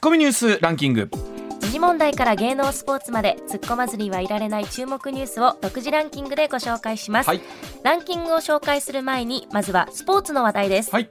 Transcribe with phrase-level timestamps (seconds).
[0.00, 1.10] ッコミニュースランキング。
[1.60, 7.42] 時事問題から芸能スポーツまで突っ込まずにはいられない注目ニュースを独自ランキングでご紹介します、はい。
[7.84, 11.10] ランキングを紹介する前にまずはスポーツの話題です、はい。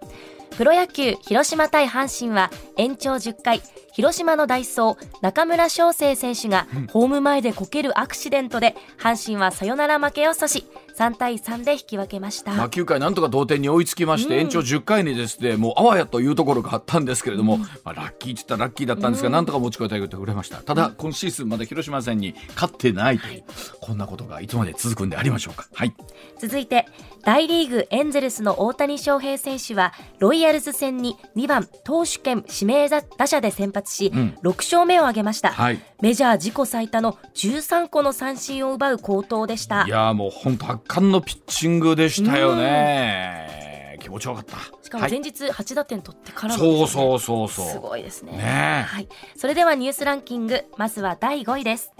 [0.57, 3.62] プロ野球広島対阪神は延長10回。
[3.94, 10.63] 広島のダイソー中村翔成選手がホーム前でこけるアクシデントで阪神はサヨナラ負けを阻止
[11.00, 20.58] 3対3で引き分けました、まあ、9回なんとか同点に追いつきまして、延長10回にですねもうあわやというところがあったんですけれども、まあ、ラッキーって言ったらラッキーだったんですが、なんとか持ちこたえてくれました。
[20.58, 23.44] ただ、今シーズンまだ広島戦に勝ってないという、
[23.80, 25.68] こんなことがいつまで続くんでありましょうか。
[25.73, 25.94] はい。
[26.38, 26.86] 続いて
[27.23, 34.38] 大リーグエンゼルスの大谷翔平選手はロイヤルズ戦に2番投手兼指名打者で先発し、ん。
[34.44, 35.80] 6勝目を挙げました、はい。
[36.02, 39.86] メジャー自己最多の13個の三振を奪う好投でした。
[39.86, 44.00] いやーもう本当圧巻のピッチングでしたよね。
[44.02, 44.58] 気持ちよかった。
[44.82, 45.12] しかもはい。
[45.12, 46.60] 前日8打点取ってからの。
[46.60, 47.68] そうそうそうそう。
[47.68, 48.32] すごいですね。
[48.32, 48.40] ね。
[48.42, 50.66] えはい、それではニュースランキング。
[50.78, 51.92] まずは第5位です。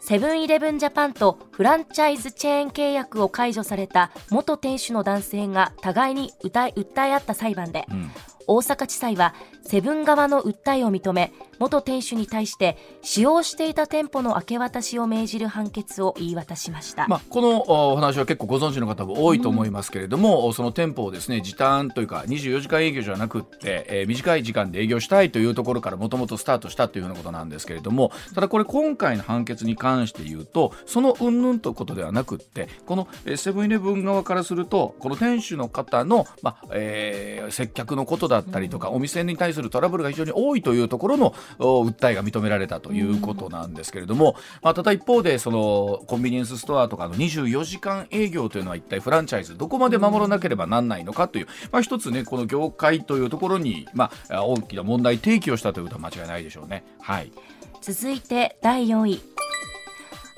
[0.00, 8.10] セブンイレブンジャパンとフランチャイズチェーン契約を解除された元店主の男性が互いに訴え訴え合った裁判で、ん
[8.48, 56.84] 大阪地裁はセブン側の訴えを認め元店主に対して使用していた店舗の明け渡しを命じる判決を言い渡しました、まあ、このお話は結構ご存知の方も多いと思いますけれども、その店舗をですね時短というか24時間営業じゃなくって、えー短い時間で営業したいというところからもともとスタートしたというようなことなんですけれどもただこれ今回の判決に関して言うとその云々ということではなくってこのえーセブンイレブン側からするとこの店主の方の、まあえー接客のことだだったりとか、お店に対するトラブルが非常に多いというところの訴えが認められたということなんですけれども、まあ、ただ一方でそのコンビニエンスストアとかの24時間営業というのは一体フランチャイズどこまで守らなければなんないのかという、まあ、一つねこの業界というところに、まあ、大きな問題提起をしたということは間違いないでしょうね。
[57.00, 57.32] はい
[57.80, 59.20] 続いて第4位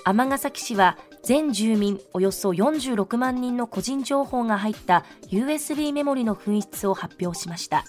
[0.04, 7.84] 尼崎市は全住民およそ46万人の個人情報が入った USB メモリの紛失を発表しました。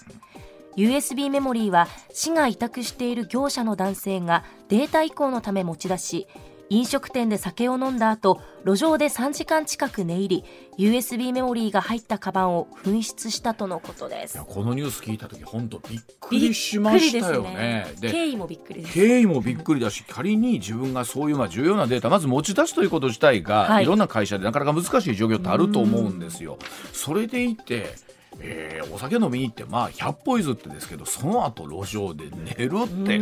[0.76, 6.28] USB メモリーは市が委託している業者の男性がデータ移行のため持ち出し
[6.72, 10.44] 飲食店で酒を飲んだ後路上で3時間近く寝入り
[10.78, 14.42] USB メモリーが入ったカバンを紛失したとのことです。
[14.48, 17.92] このニュース聞いた時本当びっくりしましたよね。
[18.00, 18.10] ね。
[18.10, 18.94] 経緯もびっくりです。
[18.94, 23.84] 経緯もびっくりだし仮に自分がそういうまあ重要なデータまず持ち出すということ自体が、はい。
[23.84, 26.56] い、ろんな会社でなかなか難しい状況ってあると思うんですよ。
[26.94, 27.94] それでいて
[28.40, 33.18] えーお酒飲みに行ってまあ100歩譲ってですけどその後路上で寝るって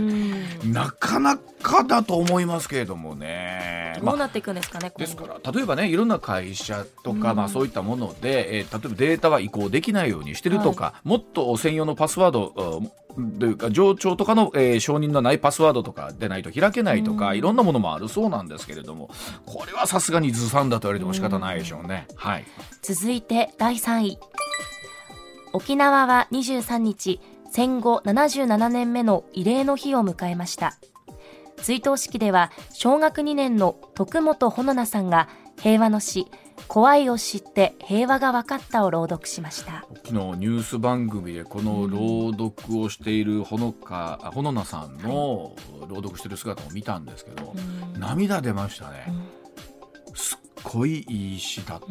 [0.67, 3.99] なかなかだと思いますけれどもね。
[4.03, 5.35] どうなっていくんですかね、です今後。
[5.35, 12.83] から例えばねいろんな会社とか、まあ、そういったもので、えー例えばデータは移行できないようにしてるとか、もっと専用のパスワード
[13.17, 19.11] うんというか上長とかの、えー承認のないパスワードとかでないと開けないとか、いろんなものもあるそうなんですけれども
[19.45, 22.07] これはさすがにずさんだと言われても仕方ないでしょうね。
[22.17, 22.45] はい、
[22.83, 24.19] 続いて第3位
[25.53, 30.77] 沖縄は23日戦後77年目の慰霊の日を迎えました。
[31.57, 35.29] 追悼式では小学2年の徳本穂菜さんが
[35.61, 36.27] 平和の詩
[36.69, 39.85] 怖いを知って平和が分かったを朗読しました。
[40.05, 45.57] 昨日ニュース番組でこの朗読をしているほのかあほのなさんの
[45.89, 47.55] 朗読してる姿を見たんですけど、
[47.99, 49.13] 涙出ましたね。
[50.21, 51.87] すっごいいい詩だった。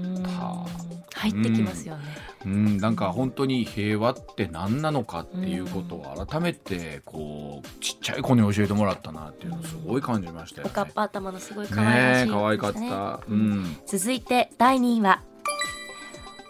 [1.19, 2.03] 入ってきますよね
[2.45, 10.71] うん、なんか本当に平和って何なのかっていうことを改めてこうちっちゃい子に教えてもらったなっていうのをすごい感じましたよね。
[10.71, 13.19] おかっぱ頭のすごい可愛らしいねえ可愛かった。
[13.27, 13.77] うん。
[13.85, 15.23] 続いて第2位は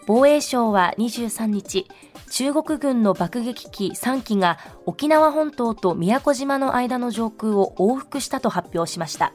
[0.06, 1.88] 防衛省は23日
[2.30, 9.32] 中国軍の爆撃機3機が沖縄本島と宮古島の間の上空を往復したと発表しました、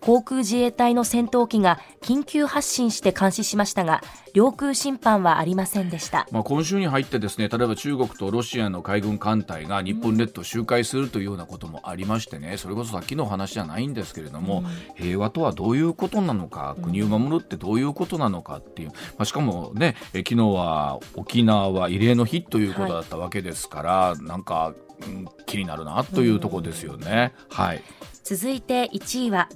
[0.00, 6.28] 航空自衛隊の戦闘機が緊急発進して監視しましたが領空侵犯はありませんでした。
[6.30, 14.64] まあ、今週に入ってですね例えば中国とロシアの海軍艦隊が日本列島を周回するというようなこともありましてねそれこそさっきのお話じゃないんですけれども、
[14.96, 27.32] 平和とはどういうことなのか国を守るってどういうことなのかっていう、まあ、しかもねえ昨日は沖縄は慰霊の日ということだったわけですから、なんか、うん気になるなというところですよね。
[27.48, 27.82] はい
[28.28, 29.48] 続いて1位は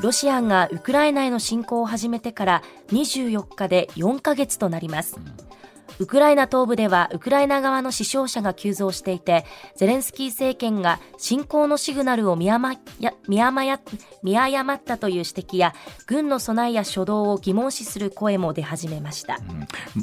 [0.00, 5.18] ロシアがウクライナへの侵攻を始めてから24日で4ヶ月となります、
[5.98, 9.44] ウクライナ東部ではウクライナ側の死傷者が急増していて、
[9.76, 13.80] ゼレンスキー政権が侵攻のシグナルを見誤や見誤や
[14.22, 15.74] 見誤ったという指摘や、
[16.06, 19.38] 軍の備えや初動を疑問視する声も出始めました。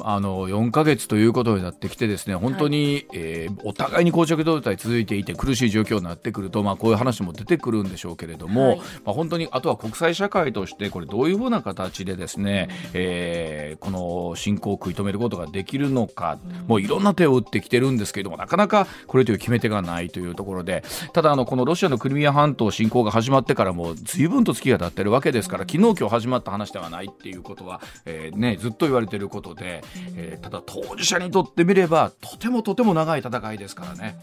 [0.00, 8.78] あの4ヶ月ということになってきてですね本当に、えーお互いに膠着状態続いていて苦しい状況になってくると、まあ、こういう話も出てくるんでしょうけれども、はい。
[8.78, 20.82] まあ、本当にあとは国際社会としてこれどういうふうな形でですね、えーこの侵攻を食い止めることができるるのか、もういろんな手を打ってきてるんですけれどもなかなかこれという決め手がないというところで。
[21.12, 29.82] ただあのこのロシアのクリミア半島侵攻が始まってからも随分と月が経ってるわけですから昨日今日始まった話ではないっていうことは、えーね、ずっと言われてることで、
[30.16, 34.16] えーただ当事者にとってみればとてもとても長い戦いですからね、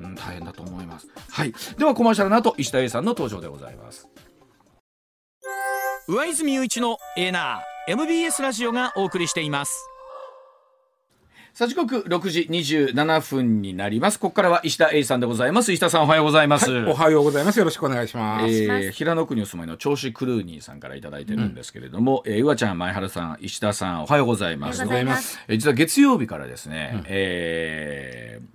[0.00, 1.08] うん、大変だと思います。
[1.30, 4.08] はい、ではコマーシャルの後石田英さんの登場でございます。
[6.08, 9.88] 上泉雄一のエナー MBS ラジオがお送りしています。
[11.58, 14.20] さあ時刻6時27分になります。
[14.20, 15.72] ここからは石田英さんでございます。
[15.72, 16.70] 石田さんおはようございます。
[16.86, 17.58] おはようございます。
[17.58, 18.44] よろしくお願いします。
[18.46, 25.40] えー平野区にお住まいの銚子クルーニーさんからいただいてるんですけれども、えーうわちゃん前原さん石田さんおはようございますおはようございます。
[25.48, 28.46] えー実は月曜日からですね、えー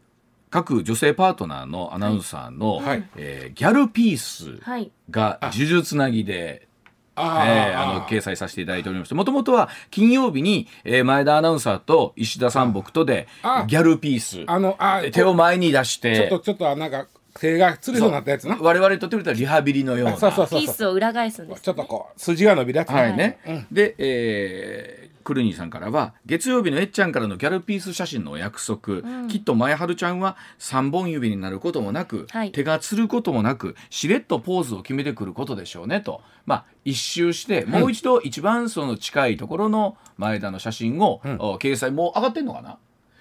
[0.50, 4.90] 各女性パートナーのアナウンサーの、はいえーギャルピースはい。
[5.10, 6.70] が呪術つなぎで
[7.16, 9.16] あえーあの掲載させていただいておりまして。
[9.16, 14.44] もともとは金曜日に、えー前田アナウンサーと石田さん僕とであギャルピース。
[14.48, 17.08] あの、あ、手を前に出しちょってと、ちょっと、なんか、
[17.40, 18.58] 手がつりそうになったやつな。
[18.60, 20.18] 我々にとってみたらリハビリのような。
[20.18, 20.60] そうそうそうそう。
[20.62, 22.96] ピースを裏返すんです、ちょっとこう、筋が伸びるやつな。
[22.96, 23.40] はいね、
[23.72, 32.52] で、えークルニーさんからは月曜日のえっちゃんからのギャルピース写真のお約束、きっと前春ちゃんは3本指になることもなく、はい。
[32.52, 42.78] 手がつることもなくしれっとポーズを決めてくることでしょうねと、まあ、一周してもう一度一番その近いところの前田の写真を、お掲載もう上がってんのかな、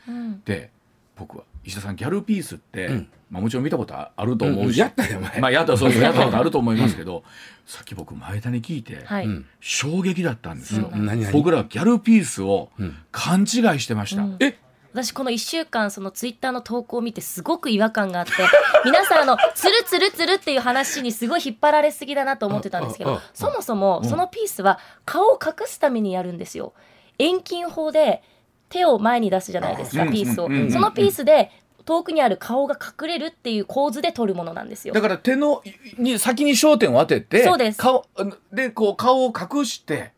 [0.08, 0.42] うん。
[0.44, 0.70] で
[1.16, 2.88] 僕は石田さんギャルピースって、
[3.30, 7.22] まあ、もちろん見たことあると思うし、うんやったよ前 まあ、やったそうそうやったことあると思いますけど、
[7.66, 9.28] さっき僕前田に聞いて、はい。
[9.60, 10.90] 衝撃だったんですよ、
[11.32, 12.70] 僕らギャルピースを
[13.10, 13.46] 勘違い
[13.80, 14.36] してました、うん。
[14.40, 14.58] え？
[14.92, 18.32] 私この1週間そのツイッターの投稿を見てすごく違和感があって
[18.84, 26.74] 皆さんあのつるつるつるっていう話にすごい引っ張られすぎだなと思ってたんですけどそもそもそのピースは顔を隠すためにやるんですよ。
[27.18, 28.22] 遠近法で
[28.72, 30.48] 手を前に出すじゃないですかあピースを。
[30.70, 31.50] そのピースで
[31.84, 34.94] 遠くにある顔が隠れるっていう構図で撮るものなんですよ。
[34.94, 35.62] だから手の
[35.98, 37.78] に先に焦点を当ててそうです。
[37.78, 38.06] 顔
[38.52, 40.12] でこう顔を隠して。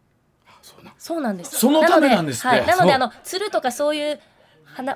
[0.99, 1.59] そうなんです。
[1.59, 4.21] そのためなんですはい、なのであのつるとかそういう話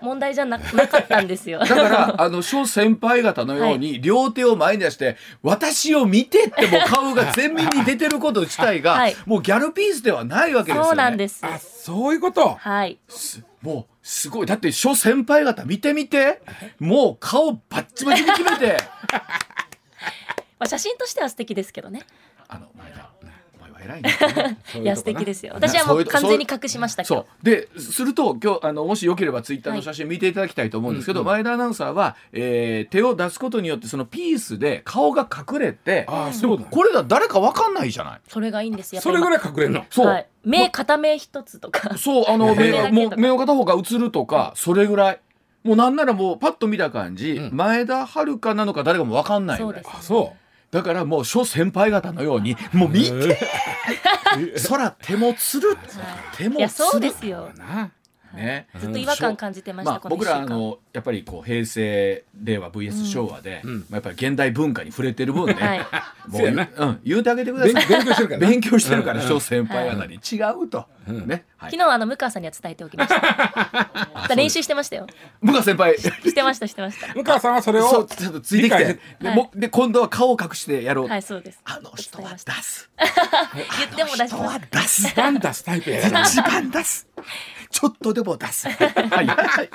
[0.02, 1.60] 問題じゃななかったんですよ。
[1.64, 9.16] だからあの諸先輩方のように両手を前に出して私を見てってもう顔が前面に出てること自体が、はい。
[9.26, 10.88] もうギャルピースではないわけですよね。
[10.88, 11.44] そうなんです。
[11.44, 12.56] あ、そういうこと？
[12.60, 12.98] はい。
[13.08, 14.46] すもうすごい。
[14.46, 16.42] だって諸先輩方見てみて。
[16.78, 18.76] もう顔バッチバチに決めて。
[20.58, 22.02] まあ、写真としては素敵ですけどね。
[22.48, 23.10] あの前田
[23.88, 25.52] 偉いね いや素敵ですよ。
[25.54, 27.44] 私はもそう完全に隠しましたけそどう。
[27.44, 38.20] ですると今日あのもしよければツイッターの写真見ていただきたいと思うんですけど、前田アナウンサーは、えー手を出すことによってそのピースで顔が隠れてあ、そういうことこれが誰かわかんないじゃない？
[38.28, 39.84] それがいいんですよそれぐらいい隠れるの？
[39.90, 41.96] そう、はい、目片目一つとか。
[41.98, 45.20] そうあの 目もう目の片方が映るとかそれぐらい。
[45.64, 49.82] もうなんならもうパッと見た感じ、前田遥なのか誰かもわかんないぐらい。
[49.82, 50.32] そうですあ、そ
[50.70, 53.38] だからもう諸先輩方のようにもう見て
[54.68, 55.76] 空手もつる、
[56.36, 56.44] 手い。
[56.46, 56.84] やもつる。
[56.90, 57.50] そうですよ。
[58.38, 58.66] ね。
[58.78, 65.78] ずっと違和感感じてました、まあ、僕らあのやっぱりこう平成令和 VS 昭和で、まあ、やっぱり現代文化に触れてる分ね、 はい。
[66.28, 66.68] もそうやな。
[66.76, 67.74] うん、言うてあげてください。
[67.74, 68.48] 勉勉強してるからな。
[68.48, 70.14] 勉強してるから諸先輩方に。
[70.14, 71.70] 違うと、ね、はい。
[71.70, 74.34] 昨、日あの向川さんには伝えておきました。
[74.34, 75.06] 練習してましたよ。
[75.40, 75.98] 向川先輩。
[75.98, 77.14] してましてましたしてました。
[77.14, 77.88] 向川さんはそれを。
[78.04, 78.78] ちょっとついてきて。
[78.78, 81.60] 理解で,、はいもで今度は顔を隠してやろう、はいそうです。
[81.64, 82.90] あの人は出す。
[82.98, 85.08] 言っても出し人は出す。
[85.08, 86.22] 一番出すタイプやな。
[86.22, 87.06] 一番出す。
[87.70, 88.68] ちょっとでも出す。
[88.70, 88.74] は
[89.22, 89.26] い。
[89.26, 89.70] はい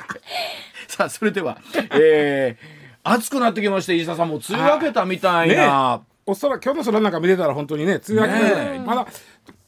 [0.87, 1.57] さあ、それでは、
[1.91, 6.01] えー、暑くなってきまして、石田さんも梅雨明けたみたいな。
[6.25, 9.07] おそらく今日の空なんか見れたら本当にね、梅雨明けねえまだ、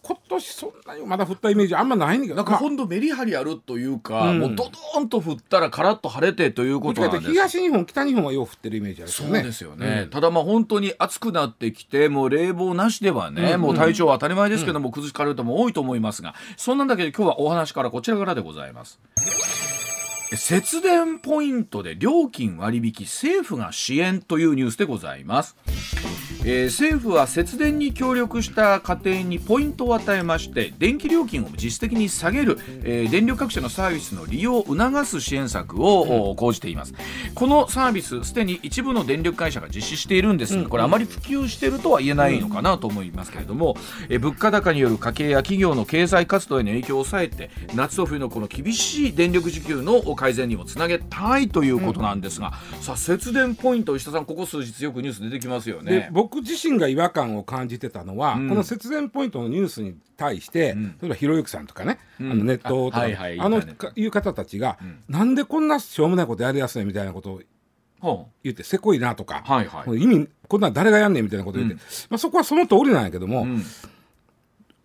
[0.08, 2.36] 今年そんなにまだ降ったイメージあんまないんだけど。
[2.36, 7.32] なんかほんとメリハリあるというか、うんもうドドーンと降ったらカラッと晴れてということなんです。
[7.32, 9.14] 東日本、北日本はよう降ってるイメージあるね。
[9.14, 19.00] そうですよね、ただまあ本当に暑くなってきてもう冷房なしではね、もう体調は当たり前ですけども、崩しかれる人も多いと思いますがそんなんだけど今日はお話からこちらからでございます
[20.34, 25.56] 節電ポイントで料金割引政府が支援というニュースでございます。
[26.48, 36.94] えー政府は節電に協力した家庭にポイントを与えまして電気料金を実質的に下げる、えー電力各社のサービスの利用を促す支援策を、お講じています。
[37.34, 40.56] このサービスすでに一部の電力会社が実施しているんです。
[40.62, 43.76] がこれあまり普及しているとは言えないのかなと思いますけれども、
[44.10, 56.10] えー物価高による家計や企業の経済活動への影響を抑えて夏と冬のこの厳しい電力需給の改善にもつなげたいということなんですが、さあ節電ポイント石田さんここ数日よくニュース出てきますよでね。
[56.12, 58.50] 僕自身が違和感を感じてたのは、ん。
[58.50, 62.32] この節電ポイントのニュースに対して、例えばひろゆきさんとかね、ん。
[62.32, 63.62] あのネットとか、あはいはいあの
[63.96, 67.42] いう方たちが、なんでこんなしょうもないことやりやすいみたいなことを
[68.00, 70.02] ほ言ってせこいなとか、はいはい。
[70.02, 71.80] 意味こんなん誰がやんねんみたいなこと言って、うん。
[72.10, 73.56] まあ、そこはその通りなんやけども、ううん。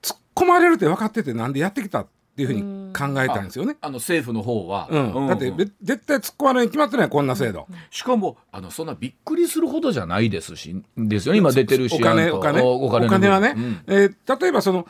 [0.02, 2.06] 突っ込まれるって分かっててなんでやってきたっ
[2.40, 3.76] ていうふうに考えたんですよね。
[3.80, 5.26] あの政府の方は、うん。
[5.28, 7.66] だってべ絶対突っ込まれに決まってないこんな制度。
[7.90, 11.38] しかもあのそんなびっくりするほどじゃないですしですよね。
[11.38, 12.62] 今出てるしお金お金。
[12.62, 13.80] おお金はね、うん。
[13.86, 14.86] えー例えばその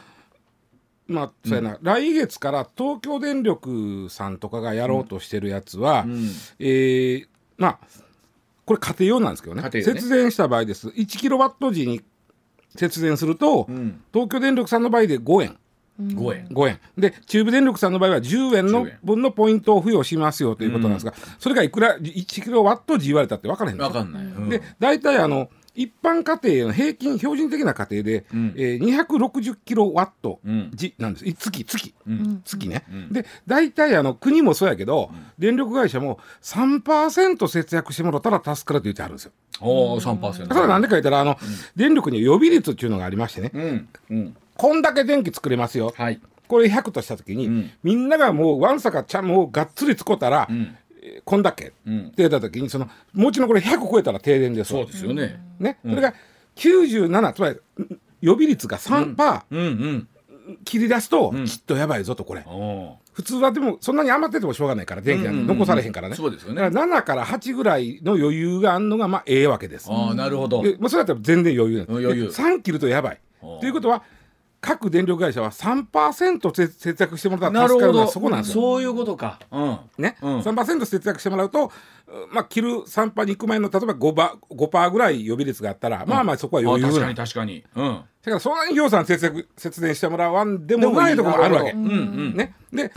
[1.09, 6.31] まあそうやな、来月から東京電力さんとかがやろうとしてるやつは、うん。
[6.61, 7.27] えー
[7.59, 7.79] まあ
[8.65, 9.63] これ家庭用なんですけどね。
[9.63, 9.71] ね。
[9.83, 10.89] 節電した場合です。
[10.89, 12.03] 1キロワット時に
[12.77, 14.01] 節電すると、ん。
[14.13, 15.59] 東京電力さんの場合で5円
[16.01, 16.47] 5円。
[16.49, 16.81] 5円。
[16.99, 24.49] で中部電力さんの場合は10円の10円分のポイントを付与しますよということなんですが、それがいくら1キロワット時言われたって分からへんんですよわかんない、うん。
[24.49, 28.55] で大体あの一般家庭の平均標準的な家庭で、ん。
[28.57, 30.71] えー、260キロワットうん。
[30.75, 32.43] 時なんです、い月月、ん。
[32.45, 33.13] 月ね、ん。
[33.13, 39.33] で大体あの国もそうやけど、電力会社も3%節約してもらったら助かると言ってあるんですよ。
[39.61, 41.39] おお3%それはなんでか言ったらあの、
[41.77, 43.89] 電力に予備率っていうのがありましてね、うん。
[44.11, 46.21] うんこんだけ電気作れますよ、はい。
[46.47, 47.71] これ100とした時に、ん。
[47.83, 50.77] みんながもうわんさかちゃんもうがっつり使ったら、ん。
[51.03, 52.01] えーこんだけ、うん。
[52.01, 54.83] って言った時にそのもちろんこれ100超えたら停電ですわ。
[54.83, 55.41] そうですよね。
[55.59, 56.13] ね、それが
[56.57, 57.59] 97つまり
[58.21, 60.09] 予備率が3%、うんうん。
[60.67, 62.45] 切り出すと、きっとやばいぞとこれ。
[63.15, 66.61] 普通はでもそんなに余っててもしょうがないから電気なんて残されへんからね、そうですよね。
[66.61, 69.91] だから7から8ぐらいの余裕があるのがまあええわけです。
[69.91, 70.63] ああなるほど。
[70.63, 71.97] で、まあ、それだったら全然余裕なんです。
[71.97, 72.27] うん余裕。
[72.27, 73.21] で3切るとやばい。
[73.61, 74.03] ということは
[74.61, 78.63] 各電力会社は3%節節約してもらったら助かるのはそこなんですよ。
[78.63, 79.41] そういうことか。
[79.51, 79.79] うん。
[79.97, 80.41] ね、うん。
[80.41, 86.93] 3%節約してもらうと、うまあ、切る3パーに行く前の例えば 5%, パー5パーぐらい予備率があったら、まあまあそこはあ余裕な。
[86.93, 87.65] 確かに確かに。
[87.75, 87.85] うん。
[87.85, 91.71] だからそんなに業さん節約節電してもらわんでもないところがあるわけ。
[91.73, 92.37] うんうん。
[92.37, 92.93] ね、で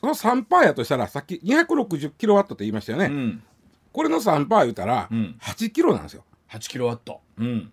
[0.00, 3.42] その3%やとしたらさっき260キロワットって言いましたよね、うん。
[3.92, 5.36] これの3%言うたらん。
[5.42, 6.24] 8キロなんですよ。
[6.48, 7.20] 8キロワット。
[7.38, 7.70] うん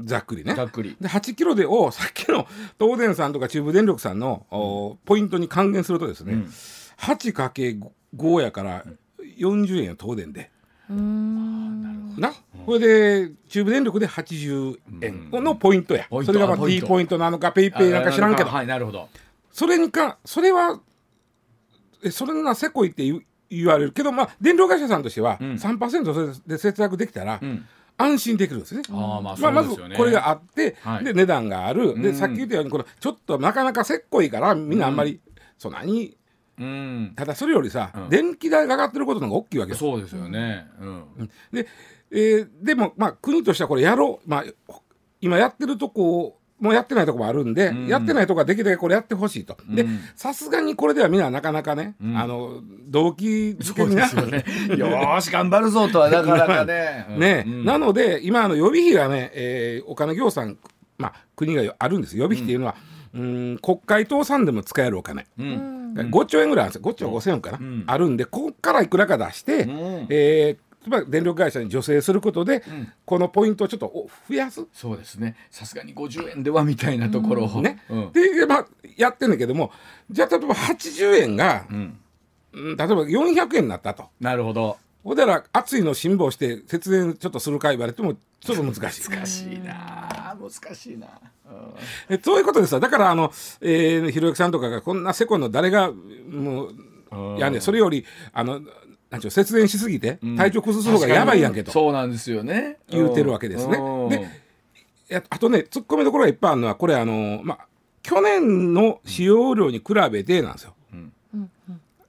[0.00, 0.54] ざっくりね。
[0.54, 0.96] ざっくり。
[1.00, 2.46] で8キロでを さっきの
[2.78, 4.18] 東電さんとか中部電力さん。
[4.18, 6.44] の、おポイントに還元するとですね、
[6.98, 8.84] 8×5 やから
[9.38, 10.50] 40円よ東電で。
[10.88, 12.32] な。
[12.64, 12.78] これ
[13.28, 16.32] で中部電力で80円のポイントや、ポイント。
[16.32, 18.50] それがまああポイン D トポイントなのかペイペイなんか知らんけど。
[18.50, 19.08] はいなるほど。
[19.50, 20.80] それにかそれは
[22.02, 23.04] えそれなせこいって
[23.50, 23.92] 言われる。
[23.92, 25.54] けどまあ電力会社さんとしてはん。
[25.56, 27.66] 3%それで節約できたら、ん
[27.98, 28.82] 安心できるんですね。
[28.90, 31.04] ああまあまあ、まずこれがあって、はい。
[31.04, 32.14] で値段がある、でうん。
[32.14, 35.20] さっき言ったようにこのちょっとなかなかせっこいからみんなあんまり、
[35.58, 36.16] そんなに
[36.58, 37.12] うん。
[37.16, 38.08] ただそれよりさ、うん。
[38.08, 39.78] 電気代が上がってることの方が大きいわけよ。
[39.78, 40.66] そうですよね。
[40.80, 41.30] うん。
[41.52, 41.66] で,、
[42.10, 44.74] えーでもまあ国としてはこれやろう、まあ、
[45.20, 47.86] 今やってるとこもうやってないとこもあるんで、ん。
[47.86, 49.56] やってないとこはできるだけこれやってほしいと。
[49.68, 50.00] でうん。
[50.14, 52.16] さすがにこれではみんななかなかね、ん。
[52.16, 54.44] あの動機づけになですよね。
[54.76, 57.06] よーし頑張るぞとはなかなかね。
[57.18, 57.64] ね、うん。
[57.64, 60.56] なので今あの予備費がね、えーお金業さん、
[60.98, 62.16] まあ、国があるんです。
[62.16, 62.74] 予備費っていうのは、
[63.14, 65.94] うん、国会倒産でも使えるお金、うん。
[65.94, 66.90] 5兆円ぐらいあるんですよ。
[66.90, 67.84] 5兆5000円かな、ん。
[67.86, 70.06] あるんでここからいくらか出して、ん。
[70.08, 72.62] えーつまり電力会社に助成することで、
[73.04, 74.64] このポイントをちょっとお増やす。
[74.72, 75.34] そうですね。
[75.50, 77.60] さすがに50円ではみたいなところを。
[77.60, 77.82] ね。
[77.90, 78.12] うん。
[78.12, 78.66] で、まあ、
[78.96, 79.72] やってんだけども
[80.08, 81.98] じゃあ例えば80円が、うん。
[82.52, 84.04] うん例えば400円になったと。
[84.20, 84.76] なるほど。
[85.02, 89.10] ほんだら暑いの辛抱して節電ちょっとするか言われてもちょっと難しい。
[89.10, 90.36] 難しいな。
[90.40, 91.08] 難しいな。
[92.08, 95.90] えそういうことですよだからあの、えー、ひろゆきさんとかがこんなせこいの誰が
[96.30, 97.60] もうやんねん。
[97.60, 98.60] それよりあの
[99.10, 102.78] なんちゅう節電しすぎて体調崩す方がやばいやんけと、そうなんですよね。
[102.88, 103.78] 言うてるわけですね。
[103.78, 104.08] うん。
[104.08, 104.28] で
[105.08, 107.66] やあとね突っ込みどころがいっぱいあるのはこれあのまあ
[108.02, 110.74] 去年の使用量に比べてなんですよ。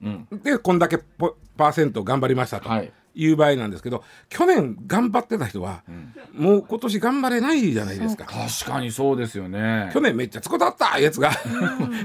[0.03, 0.27] うん。
[0.43, 5.83] でこんだけポパーセント頑張りましたと、はいいう場合なんですけど去年頑張ってた人は、
[6.33, 8.25] もう今年頑張れないじゃないですか。
[8.25, 9.89] 確かにそうですよね。
[9.93, 11.31] 去年めっちゃつこだったやつが。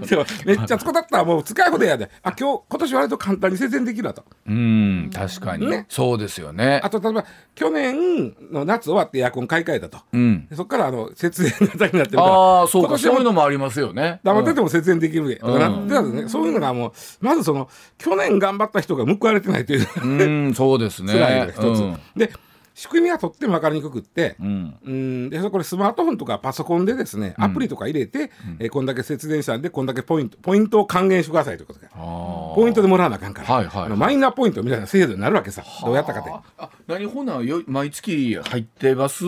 [0.09, 2.11] でもめっちゃつこだったもう使いほどやで。
[2.23, 4.25] あ今日今年割と簡単に節電できるわと。
[4.47, 5.87] うん確かに、ね。
[5.89, 6.81] そうですよね。
[6.83, 10.47] あと例えば去年の夏終わってエアコン買い替えたと、うん。
[10.49, 14.21] でそこからあの節電型になってるからああそうか今年はそういうのもありますよね。
[14.23, 16.29] 黙ってても節電できるで、とかなうんってたんですね。
[16.29, 19.87] そういうのがもうまずその去年頑張った人が報われてないという。
[20.03, 21.13] うんうんそうですね。
[21.13, 21.99] 辛いのが一つ、うん。
[22.17, 22.33] で
[22.75, 24.77] 仕組みはとっても分かりにくくって、うん。
[24.83, 25.31] うん。
[25.31, 31.89] でこれスマートフォンとかパソコンでですねアプリとか入れて、えーこんだけ節電したんでこんだけポイントポイントを還元してくださいということで。
[31.89, 33.83] ポイントでもらわなあかんから、はいはい。
[33.85, 35.63] あのマイナポイントみたいな制度になるわけさ。
[35.85, 36.31] どうやったかで。
[36.31, 39.27] あ何ほなよ毎月入ってます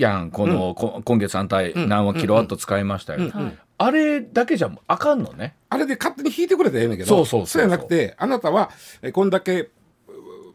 [0.00, 3.32] やん、この、こ今月3体何話キロワット使いましたよ、
[3.78, 5.54] あれだけじゃあかんのね。
[5.68, 7.08] あれで勝手に引いてくれたらええねんけど。
[7.08, 7.62] そうそうそうそう。
[7.62, 8.70] じゃなくてあなたは
[9.02, 9.70] えこんだけう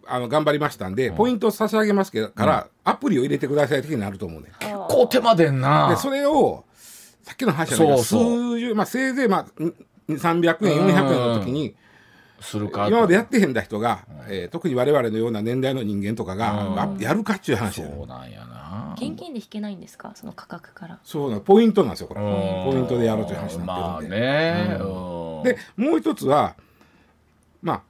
[0.07, 4.51] あの頑張りましたんで、ポイントを差し上げますけどから、アプリを入れてください的になると思うねん。
[4.59, 5.89] 結構手間でんな。
[5.89, 6.63] でそれを
[7.23, 8.53] さっきの話じゃないけどそうそう。
[8.55, 9.73] 数十まあせいぜいまあん
[10.09, 11.75] 300円400円の時に
[12.39, 12.87] するか。
[12.87, 18.93] 今までやってへんだ人が、えー特に我々のような年代の人間とかが、まあやるかっちゅう話やそうなんやな。
[18.97, 20.11] 現金で引けないんですか？
[20.15, 20.99] その価格から。
[21.03, 21.41] そうなの。
[21.41, 22.21] ポイントなんですよこれ。
[22.21, 22.71] うん。
[22.71, 25.43] ポイントでやろうという話になってるんで、まあね、うん。
[25.43, 25.57] で
[25.91, 26.55] もう一つは
[27.63, 27.81] まあ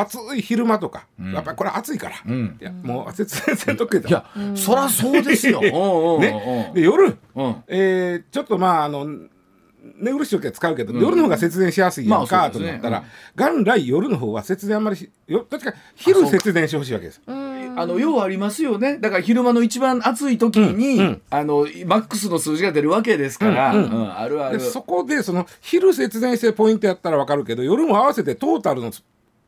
[0.00, 4.24] 暑い昼間とか、やっぱりこれ暑いから、んいやもう節電せんとくけどいや、
[4.54, 5.60] そらそうですよ。
[5.60, 7.16] ね、で夜、う
[7.66, 9.06] えーちょっとまああの
[9.96, 13.04] 寝苦しい時は使うけど、夜の方が節電しやすいやんまかと思ったら、
[13.36, 17.20] 元来夜の方は節電あんまりしよどっちか昼節電してほしいわけです。
[17.80, 28.90] あのようありますよねだから昼間の一番暑い時に、あのマックスの数字が出るわけですから、うんうんあるあるでそこでその昼節電してポイントやったら分かるけど夜も合わせてトータルの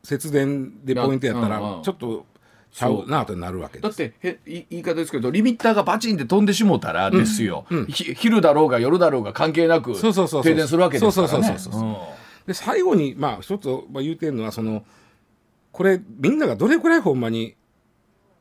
[0.03, 1.83] 節電でポイントやったらうんうん。
[1.83, 2.25] ちょっと
[2.71, 3.83] ちゃうなとなるわけです。
[3.83, 10.43] だってへい言い方ですけどリミッターがバチンって飛んでしもたらですよ、ひ昼だろうが夜だろうが関係なくそうそうそうそう。
[10.43, 11.57] 停電するわけですからね。
[12.47, 14.83] で最後にまあ一つまあ言うてるのはその
[15.71, 17.55] これみんながどれくらいほんまに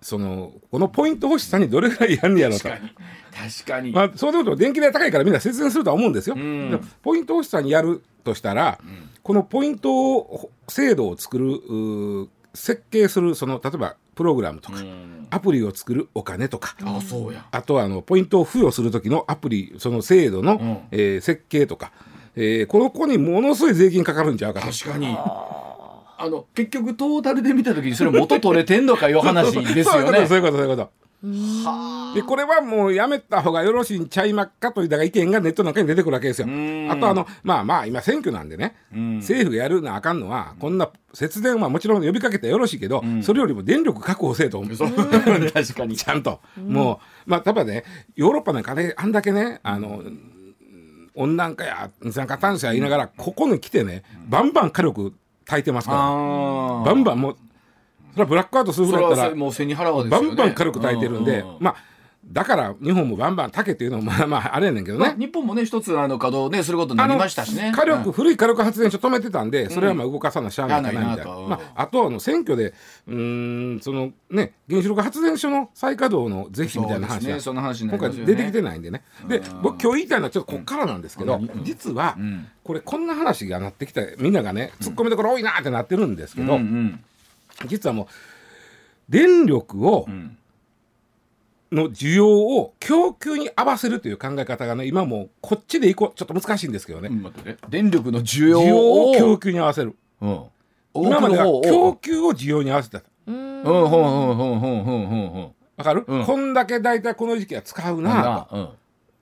[0.00, 2.69] そのこのポイント欲しさにどれくらいやんねやろと。
[2.69, 2.81] 確。
[2.81, 2.90] かに。
[3.31, 6.37] 確かに、まあ、そういうこと電気代高いからみんな節電するとは思うんですよ。
[6.37, 6.71] ん。
[6.71, 8.78] でもポイント欲しさにやるとしたら、
[9.22, 15.26] このポイントを制度を作る設計するその例えばプログラムとか、ん。
[15.30, 17.46] アプリを作るお金とか、あそうや。
[17.50, 20.88] あとはあのポイントを付与する時のアプリその制度の、ん。
[20.90, 21.92] えー設計とか、
[22.36, 24.66] えーこの子にものすごい税金かかるんちゃうかと。
[24.66, 25.16] 確かに。
[26.22, 30.90] あの結局トータルで見た時にそれ元取れてんのかいう話ですそういうことよねそういうことそういうこと。
[32.14, 36.46] でこれはもうやめた方がよろしいんちゃいまっかというだから意見がネットなんかに出てくるわけですよ。
[36.48, 36.90] ん。
[36.90, 44.76] あとあのまあまあ今選挙なんでね、政府がやるなあかんのはこんな節電はもちろん呼びかけてよろしいけど、それよりも電力確保せえと思う。
[44.76, 45.96] 確かに。
[45.98, 47.85] ちゃんと、もうまあ例えばね
[48.16, 50.02] ヨーロッパなんかねあんだけねあの
[51.14, 55.12] 温暖化や二酸化炭素や言いながら、ここに来てねバンバン火力
[55.44, 56.00] 焚いてますから。
[56.00, 57.37] あバンバンもう
[58.12, 61.77] それはブラックアウトするぐらいだったらはもう背に腹はですバンバン火力焚いてるんで、ううまあ
[62.25, 65.05] だから日本もバンバン炊けっていうのも まあまああれやねんけどね。
[65.05, 67.73] まあ日本もね一つあの稼働ねすることになりましたしね。
[67.75, 71.25] 火力、古い火力発電所止めてたんで、それはまあ動かさなしゃあないかなみたいな。
[71.25, 71.42] しゃあないな。
[71.42, 72.75] とまあ、あとはあの選挙で、
[73.09, 79.03] うーん、そのね、原子力発電所の再稼働の是非みたいな話が、ねその話にな今回出てきてないんでね。
[79.27, 82.16] で、僕今日言いたいのはちょっとこっからなんですけど、実は、
[82.62, 87.01] これこんな話がなってきた、みんながね、突っ込みどころ多いなってなってるんですけど、うんうん
[87.66, 88.07] 実はもう
[89.09, 90.07] 電力を、
[91.73, 96.18] の需要を供給に合わせるという考え方がね今もうこっちでいこう。
[96.18, 97.11] ちょっと難しいんですけどね,、
[97.68, 100.44] 電力の需要を供給に合わせる、うん、
[100.94, 103.05] 今までは供給を需要に合わせてた。
[103.27, 108.49] うんほほほほわかる、うん、こんだけ大体この時期は使うな、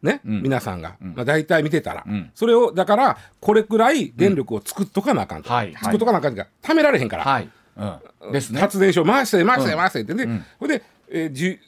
[0.02, 7.48] ね、うん、皆さんが、まあ、大体見てたら、それをだからこれくらい電力を作っとかなあかんと、はい、作っとかなあかんがためられへんから、はい、
[8.32, 8.60] ですね。
[8.60, 10.44] 発電所回して回して回してってね、ん。
[10.58, 11.58] ほいで、えーじゅ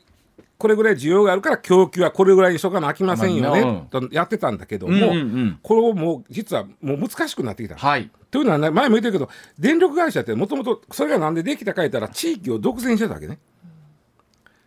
[0.59, 5.59] これぐらい需要があるから供給はこれぐらいにしとかなあきませんよまあね、とやってたんだけども、うんうんうん。
[5.63, 7.77] これをもう実はもう難しくなってきた。
[7.77, 8.11] はい。
[8.31, 13.39] というのは、ね、前も言ってるけど電力会社ってもともとそれがなんでできたか言ったら地域を独占してたわけね。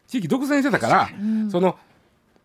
[0.07, 1.09] 地域独占してたから、
[1.51, 1.77] その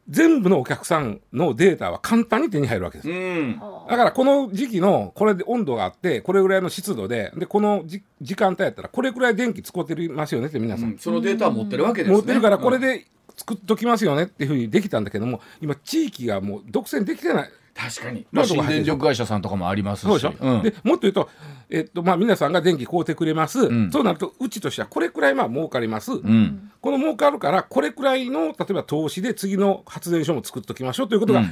[0.09, 3.11] 全部のお客さんのデータは簡単に手に入るわけです。
[3.11, 3.61] うん。
[3.89, 12.17] だからこの時期のこれで温度があってこれぐらいの湿度ででこのじ時間帯やったらこれぐらい電気使ってますよねって皆さん、そのデータは持ってるわけですね。
[12.17, 20.03] 持ってるからこれで作っときますよねっていうふうにできたんだけども今地域がもう独占できてない確かに、まあ新電力会社さんとかもありますし。
[20.03, 20.63] そうでしょ、うん。
[20.63, 21.29] でもっと言うと、
[21.71, 23.93] えっとまあ、皆さんが電気買うてくれます、ん。
[23.93, 26.73] そうなるとうちとしてはこれくらいまあ儲かります、うん。
[26.81, 31.51] この儲かるからこれくらいの例えば投資で次の発電所も作っときましょうということが、うん。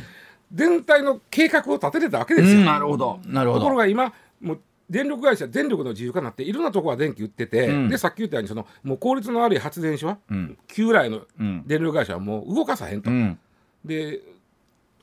[0.53, 2.61] 全体の計画を立てれたわけですよ。
[2.62, 3.21] なるほど。
[3.25, 4.61] なるほところどが今もう
[4.91, 7.89] 電力会社電力の自由化になっていろんなところは電気売ってて、うん。
[7.89, 10.59] でさっき言ったようにそのもう効率の悪い発電所は、うん。
[10.67, 13.39] 旧来のうん電力会社はもう動かさへんと、うん。
[13.85, 14.21] で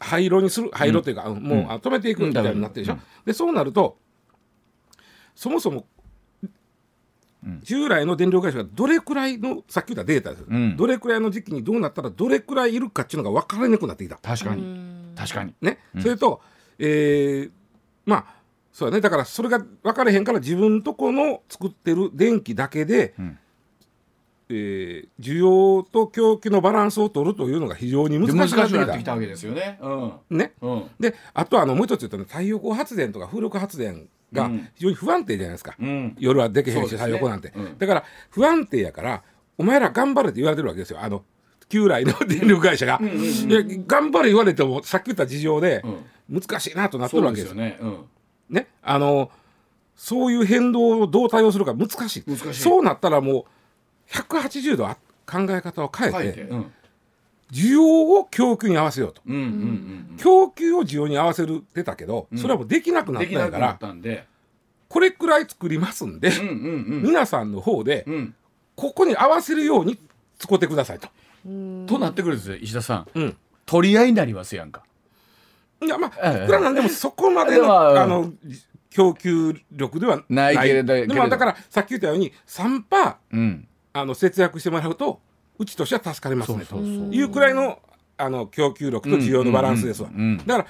[0.03, 1.43] 廃炉にする廃炉というか、うん。
[1.43, 3.01] もう、う止めていくみたいになってるでしょ、うん。
[3.25, 3.97] でそうなると
[5.35, 5.85] そもそも
[7.45, 7.59] うん。
[7.63, 10.77] 従来の電力会社がどれくらいのさっき言ったデータです、うん。
[10.77, 14.17] どれくらいの時期にどうなったらどれくらいいるかっていうのが分からなくなってきた。
[14.17, 15.13] 確かに。
[15.15, 15.53] 確かに。
[15.61, 16.41] ね、それと、
[16.79, 17.51] えー
[18.05, 19.01] まあそうだね。
[19.01, 23.37] だからそれが分かれへんから自分とこの作ってる電気だけで、ん
[24.49, 29.79] えー需要と供給のバランスを取るというのが非常にで難しくなってきたわけですよね。
[29.81, 30.37] うん。
[30.37, 30.83] ね、うん。
[30.99, 34.69] であとはあのもう一つ言うとね太陽光発電とか風力発電がうん。
[34.75, 36.15] 非常に不安定じゃないですか、うん。
[36.19, 36.97] 夜はできへんし、ね。
[36.97, 37.77] 太陽光なんて、うん。
[37.77, 39.23] だから不安定やから
[39.57, 40.99] お前ら頑張れって言われてるわけですよ。
[41.01, 41.23] あの
[41.69, 42.99] 旧来の電力会社が、
[43.87, 45.83] 頑張れ言われてもさっき言った事情で
[46.29, 47.77] 難しいなとなってるわけですよね。
[47.81, 48.05] うん。
[48.49, 49.31] ね、あの
[49.95, 52.23] そういう変動をどう対応するか難しい。
[52.27, 52.61] 難しい。
[52.61, 53.45] そうなったらもう
[54.09, 56.47] 180度あ考え方を変えて
[57.51, 57.83] 需要
[58.19, 59.21] を供給に合わせようと。
[59.25, 62.37] うんうん供給を需要に合わせるってたけど、ん。
[62.37, 63.79] それはもうできなくうなんったから
[64.87, 66.51] これくらい作りますんで、うんう
[66.99, 68.05] ん皆さんの方で
[68.75, 69.97] ここに合わせるように
[70.37, 71.07] 使ってくださいと。
[71.87, 73.07] となってくるんですよ石田さん。
[73.13, 73.37] うん。
[73.65, 74.83] 取り合いになりますやんか。
[75.81, 76.43] いやまあええ。
[76.45, 78.31] いくらなんでもそこまでのあの
[78.89, 80.57] 供給力ではない。
[80.57, 81.23] けれどでけれど。
[81.23, 83.15] もだからさっき言ったように3%パー。
[83.31, 85.21] うんあの節約してもらうと
[85.57, 86.75] うちとしては助かりますねと。
[86.75, 87.15] そうそうそう。
[87.15, 87.79] いうくらいの
[88.17, 90.09] あの供給力と需要のバランスですわ。
[90.09, 90.37] うんうんうんうん。
[90.45, 90.67] だから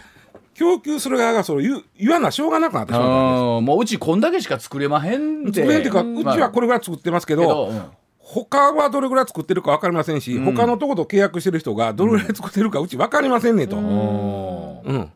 [0.54, 3.40] 供給する側がそれ言う言わなしょうがなくなってしまったわけです。
[3.40, 5.54] あーもううちこんだけしか作れまへんで。
[5.54, 6.36] 作れんっていうか、まあ。
[6.36, 7.84] うちはこれぐらい作ってますけど、けどうん。
[8.20, 13.78] 他はどれぐらい作ってるか分かりませんし、他のとこと契約してる人がどれぐらい作ってるかうち分かりませんねと。
[13.78, 15.02] おーうん。
[15.02, 15.10] い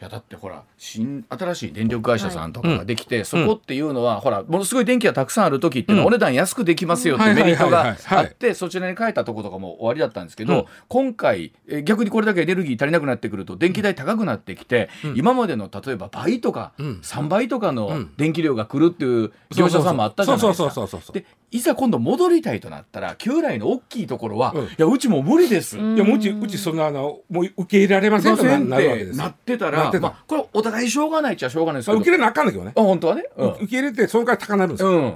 [0.00, 7.96] やだってほら新新しい電力会社さんとかができて、そこっていうのは、ほらものすごい電気がたくさんある時っていうのはお値段安くできますよっていうメリットがはいはい。
[7.96, 10.64] はいはいあってそちらに変えたとことかも終わりだったんですけど、うん。
[10.88, 17.00] 今回え逆にこれだけエネルギー足りなくなってくると電気代高くなってきて、今までの例えば倍とか、ん。
[17.02, 18.12] 3倍とかのん。
[18.16, 20.74] 電気量が来るっていう業者さんもあったじゃないですそうか。
[20.74, 24.64] そうそうそうそうでいざ今度戻りたいとなったら旧来の大きいところは、うん。
[24.64, 25.78] いやうちもう無理です。
[25.78, 29.24] いやもううちうちそんなあのもう受け入れられませんとななるわけですよ。
[29.24, 31.96] なってたなってまあ、これお互いしょうがないっちゃしょうがないですけど。
[31.96, 33.48] まあ受け入れなあかんだけどね、あ本当はね、うん。
[33.50, 35.14] 受け入れてそのくらい高なるんですよ、うん、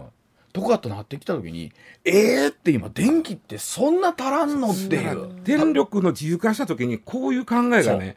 [0.53, 1.73] とかとなってきた時に
[2.05, 5.31] えーって今電気ってそんな足らんのっていう。
[5.45, 8.17] 電力の自由化した時にこういう考えがね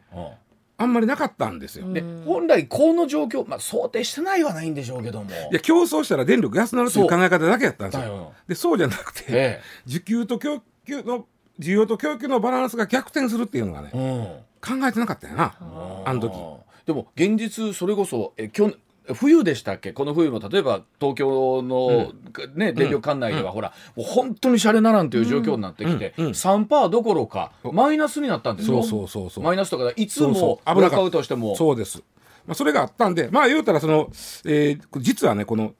[0.78, 5.30] あんまりなかったんですよ、うんで本来この状況、まあ、想定してないはないんでしょうけども。
[5.30, 8.32] いや競争したら電力安なるという考え方だけやったんですよ。
[8.46, 11.26] でそうじゃなくて、え需給と供給の
[11.58, 13.90] 需要と供給のバランスが逆転するっていうのがね。
[13.94, 15.54] えうん考えてなかったよな
[16.04, 16.34] あの時。
[16.86, 18.76] でも現実それこそえ去年
[19.14, 19.92] 冬でしたっけ？
[19.92, 22.12] この冬も例えば東京の、
[22.56, 26.26] ね、電力管内では、ほらもう本当にシャレならんという状況になってきて、うん。
[26.26, 26.32] うん。
[26.32, 28.82] 3%どころかマイナスになったんですよ。
[28.82, 29.44] そうそうそうそう。
[29.44, 31.54] マイナスとかいつもうブラックアウトしても。
[31.54, 32.02] そうです、
[32.46, 34.08] まあ、それがあったんでまあ言うたらその、
[34.44, 35.74] えー実はねこの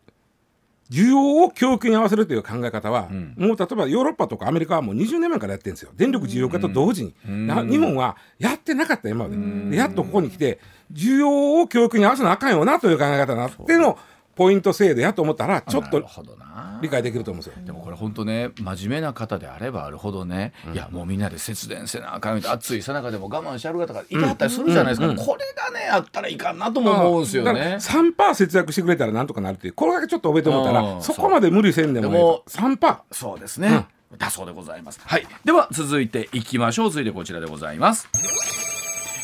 [0.90, 5.90] 需要を供給に合わせるという考え方は、もう例えばヨーロッパとかアメリカはもう20年前からやってるんですよ。
[5.96, 7.14] 電力需要化と同時に、
[7.46, 9.70] な日本はやってなかった今まで。
[9.70, 10.60] でやっとここに来て
[10.92, 13.98] 需要を供給に合わせなあかんよなという考え方になっての
[14.36, 16.45] ポイント制度やと思ったらちょっとなるほどな
[16.82, 17.64] 理解できると思うんですよ。
[17.64, 27.76] でもこれ本当ね真面目な方であればあるほどね、いやもうみんなで節電せなあかんみたいな暑いさなかでも我慢してある方がいてはったりするじゃないですか、これがねあったらいかんなとも思うんですよね。
[27.80, 30.96] 3%節約してくれたらなんとかなるっていうこれだけちょっと覚えてもらったうん。
[30.96, 33.86] らそこまで無理せんでもいいでもと3%そうですね、
[34.18, 35.00] だそうでございます。
[35.04, 36.90] はい、では続いていきましょう。
[36.90, 38.08] 続いてこちらでございます。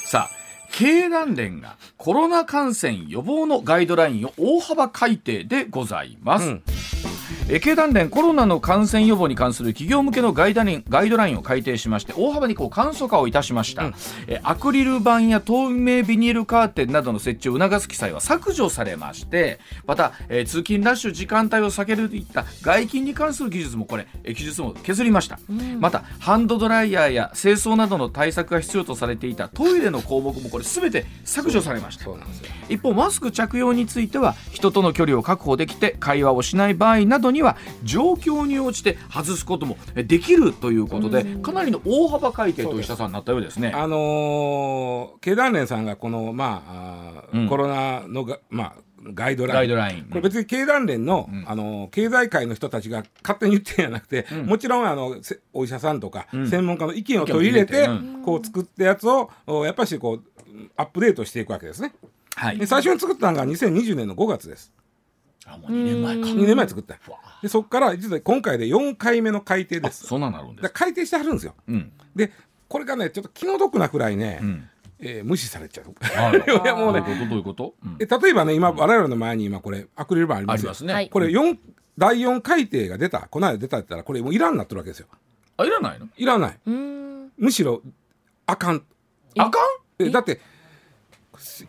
[0.07, 6.47] さあ経団連がコロナ感染予防のガイドラインを大幅改定でございます。
[6.47, 6.63] うん
[7.49, 13.93] え経団連コロナの感染予防に関する企業向けのガイドラインガイドラインを改定しまして大幅にこう簡素化をいたしました、
[14.29, 25.39] えアクリル板や透明ビニールカーテンなどの設置を促す記載は削除されましてまた、え通勤ラッシュ時間帯を避けるといった外勤に関する技術もこれえ記述も削りました、
[25.79, 32.07] またハンドドライヤーや清掃などの対策が必要とされていたトイレの項目もこれ全て削除されました、
[32.69, 43.73] 一方マスク着用については人との距離を確保できて会話をしない場合などにには状況に応じて外すこともえできるということで、かなりの大幅改定と石田さんになったようですね。
[43.75, 47.49] あのー経団連さんがこの、まああーうん。
[47.49, 49.75] コロナのが、まあ、ガイドライン。
[49.75, 50.05] ガイン。
[50.05, 56.49] これ別に経団連の,、あのー経済界の人たちが勝手に言ってんじゃなくて、もちろんあのせお医者さんとか、ん。
[56.49, 57.89] 専門家の意見を取り入れて
[58.25, 60.23] こう作ったやつをおやっぱしこう
[60.77, 61.95] アップデートしていくわけですね。
[62.37, 62.59] はい。
[62.59, 64.73] で最初に作ったのが2020年の5月です。
[65.47, 66.27] あもう2年前か。
[66.29, 66.99] 2年前作った
[67.43, 70.07] でそこから実は今回で4回目の改定です。
[70.07, 70.69] そんなんなるんです。
[70.71, 71.55] 改定してはるんですよ。
[71.69, 71.93] うん。
[72.15, 72.31] で
[72.69, 74.69] これがねちょっと気の毒なくらいね、うん。
[75.01, 75.87] えー無視されちゃう。
[76.63, 77.29] いやもうねどういうこと？
[77.31, 77.75] どういうこと？
[77.85, 80.93] うんえ例えばね今我々の前に今これアクリル板ありますよありますね。
[80.95, 81.59] はいこれ4
[81.99, 85.09] 第4改定が出たこの間出たって言ったらこれもういらんなってるわけですよ
[85.59, 86.09] あいらないの？
[86.17, 86.73] いらないうー
[87.27, 87.83] んむしろ
[88.47, 88.83] あかん
[89.37, 90.07] あかん？
[90.07, 90.41] えだって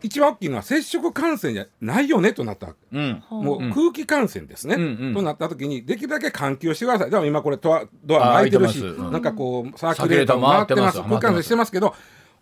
[0.01, 3.23] 一番大きいのは接触感染じゃないよねとなったうん。
[3.29, 5.13] もう空気感染ですね、うんうん。
[5.13, 7.09] となった時にできるだけ換気をしてください。
[7.09, 9.11] でも今これドアドアも開いてるしうん。
[9.11, 10.99] なんかこうサーキュレーターも回ってます。
[10.99, 11.71] 空気感染してます。
[11.71, 11.95] けど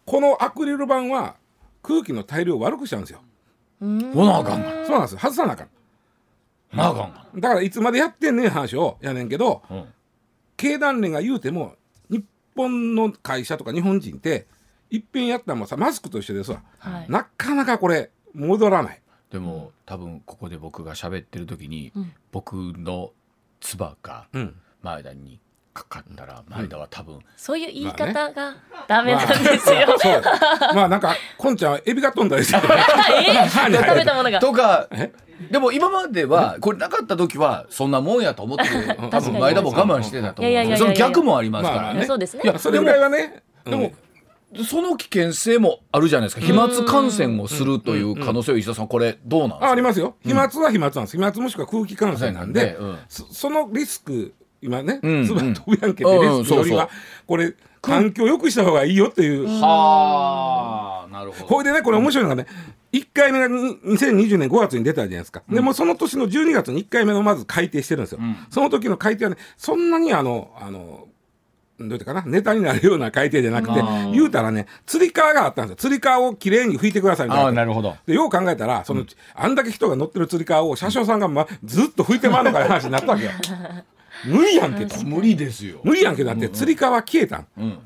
[0.06, 1.36] このアクリル板は
[1.84, 3.22] 空気の大量を悪くしちゃうんですよ。
[3.80, 4.86] ほなあかんが。
[4.86, 5.18] そうなんです。
[5.18, 5.68] 外さなあかん。
[6.74, 6.98] なあかん。
[7.14, 7.26] が。
[7.36, 9.86] だからいつまでやってんねん話をやねんけどうん。
[10.58, 11.76] 経団連が言うても
[12.10, 12.24] 日
[12.56, 14.46] 本の会社とか日本人って
[14.92, 17.06] いっぺんやったらもうさマスクと一緒ですわ、はい。
[17.10, 19.02] なかなかこれ戻らない。
[19.32, 22.14] でも多分ここで僕が喋ってる時に、うん。
[22.32, 23.12] 僕の
[23.62, 24.56] 唾がうん。
[24.82, 25.40] 前田に
[25.74, 28.56] かかったら前田は多分、そういう言いまあ方が
[28.88, 29.96] ダメなんですよ。
[29.98, 30.22] そう。
[30.76, 33.50] まあなんかこんちゃんはエビが飛んだりして え？
[33.50, 34.40] 食べたものが。
[34.40, 35.14] とかえ？
[35.50, 38.66] でも今まではこれなかった時はそんなもんやと思って
[39.10, 41.80] 多分前田も我慢してたと思うその逆もありますからね。
[41.80, 42.06] まあまあね。
[42.06, 42.42] そうですね。
[42.44, 43.44] いやそれぐらいはね。
[43.64, 43.92] でも、
[44.66, 46.42] その危険性もあるじゃないですか。
[46.42, 49.68] 飛沫感染をするという可能性は石田さんこれどうなんですか？
[49.68, 50.16] あありますよ。
[50.24, 51.18] 飛沫は飛沫なんです。
[51.18, 52.98] 飛沫もしくは空気感染なんで、うん。
[53.08, 56.90] そそのリスク今ねうんつば飛ぶやんけってうんリスクよりは、うん
[57.26, 62.46] これ環境を良くした方がいいよっていう、はあなるほほいでねこれ面白いのがね
[62.92, 68.36] 1回目がに2020年5月に出たじゃないですか、でもその年の12月に1回目のまず改定してるんですよ、ん。
[68.52, 71.08] その時の改定はねそんなにあのあの
[71.88, 72.24] どういうかな？
[72.26, 75.76] ネタになるような改定じゃなくて言うたらねつり革があったんですよ。
[75.78, 77.96] つり革をきれいに拭いてくださいみたいなああなるほど。
[78.06, 83.32] でよう考えたらその、あんだけ人が乗ってるつり革を車掌さんが、ま、ずっと拭いてまうのかいう話になったわけよ。
[84.26, 85.04] 無理やんけと。
[85.04, 85.80] 無理ですよ。
[85.84, 87.48] 無理やんけだってつり革消えたん。
[87.58, 87.80] うん。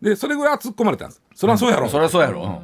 [0.00, 1.22] でそれぐらいは突っ込まれたんです。
[1.34, 2.62] そりゃそうやろ、そりゃそうやろ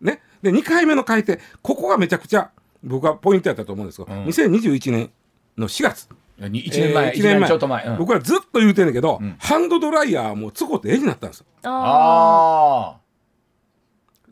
[0.00, 2.50] ね、で2回目の改定ここがめちゃくちゃ
[2.84, 4.24] 僕はポイントやったと思うんですけど、うん。
[4.26, 5.10] 2021年
[5.56, 6.08] の4月
[6.38, 7.84] 1年前えー1年ちょっと前。
[7.84, 7.96] うん。
[7.98, 9.36] 僕はずっと言うてんねんけど、ん。
[9.38, 11.46] ハンドドライヤーもつこて絵になったんですよ。
[11.64, 13.00] ああ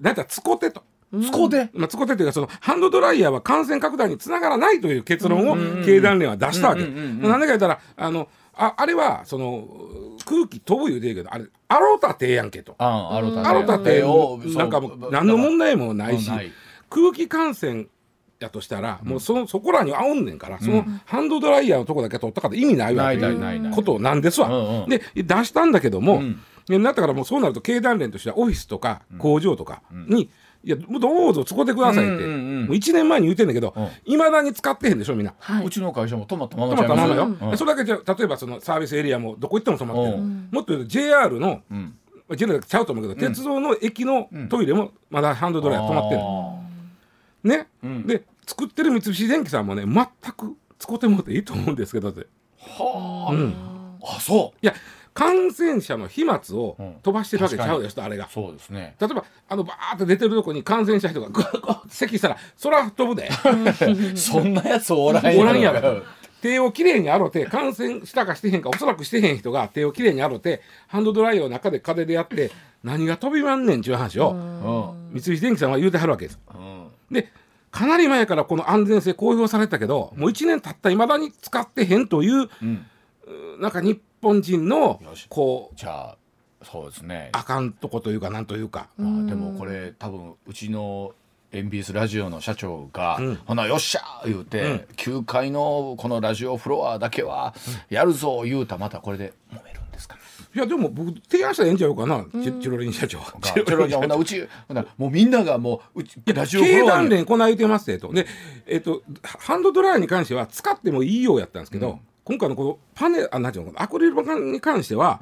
[0.01, 0.83] だいたいつこてと。
[1.13, 6.83] あそこでまあ、つこてというかそのハンドドライヤーは感染拡大につながらないという結論を経団連は出したわけ。
[6.83, 7.23] うんうんうんうん。
[7.23, 9.67] なんでか言ったらあのああれはその
[10.25, 12.77] 空気飛ぶ言うてるけどあれアロタテやんけと。
[12.79, 13.49] ああアロタテ。
[13.49, 16.53] アロタテをなんかもう何の問題もないしうんない。
[16.89, 17.87] 空気感染
[18.41, 23.19] やとしたら、もうそのそこらに合うんねんから、そのハンドドライヤーのとこだけ取ったから意味ないわけ。
[23.19, 24.87] ないことなんですわ。
[24.89, 26.41] で出したんだけども、うん。
[26.67, 30.31] でなったからもうそうなると経団連としてはオフィスとか工場とかに、
[30.63, 32.67] いやもうどうぞ使ってくださいって、うんうんうん。
[32.67, 33.85] もう1年前に言うてんだけどうん。
[34.05, 35.35] いま、未だに使ってへんでしょみんな。
[35.39, 35.67] はい。
[35.67, 37.59] うちの会社も止まったまま止まったままよ、うん。
[37.59, 40.49] それだけじゃ例えばそのサービスエリアもどこ行っても止まってる、うん。
[40.51, 41.95] もっと言うと JR のうん。
[42.29, 46.21] まあ JR ちゃうと思うけど、鉄道の駅のトイレもまだハンドドライヤー止まってる、
[47.45, 48.07] ね、うん。
[48.07, 52.27] で作ってる三菱電機さんもね全く使ってもらっていいと思うんですけどって
[52.59, 53.55] はあ、うん。
[54.03, 54.75] あそいや
[55.13, 56.95] 感染者の飛沫をうん。
[57.03, 58.27] 飛ばしてるわけちゃうですとあれが。
[58.27, 58.97] うそうですね。
[59.01, 63.31] 例えばあのバーって出てるとこに感染者人がグッグッ咳したらそら飛ぶで。
[64.17, 66.03] そんなやつおらんおらんやろ。
[66.41, 72.51] 手をきれいに洗って感染したかしてへんかおそらくしてへん人が手をきれいに洗ってハンドドライヤーを中で風でやって
[72.83, 75.21] 何が飛びまんねんちゅう話をうん。
[75.21, 76.39] 三菱電機さんは言うてはるわけです。
[76.55, 76.80] うん
[77.11, 77.33] で
[77.71, 82.87] かなり前からこの安全性公表されたけどもう1年経ったいまだに使ってへんといううん。
[83.61, 85.27] なんか日本人のよし。
[85.29, 86.17] こうじゃあ
[86.65, 87.31] そうですね。
[87.33, 88.89] あかんとこというかなんというか。
[88.99, 91.13] まあでもこれ多分うちの
[91.53, 94.77] NBS ラジオの社長がうん「ほなよっしゃ!」言うて、うん。
[94.97, 97.55] 9階のこのラジオフロアだけは
[97.89, 100.21] やるぞ言うたらまたこれで揉めるんですかね。
[100.53, 103.21] いやでも僕提案したらええんちゃうかな、チチロリン社長。
[103.41, 104.49] チロリンじゃあほなうち
[104.99, 108.13] もうみんながもううちラジオフ経団連こないてますってと。
[108.13, 108.27] で、
[108.67, 115.21] えっとハンドドライヤーに関しては使ってもいいようやったんですけど、今回のこのパネルあなんていうのアクリル板に関しては、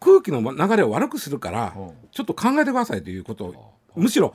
[0.00, 1.90] 空気の流れを悪くするから、うん。
[2.10, 4.34] ちょっと考えてくださいということをむしろ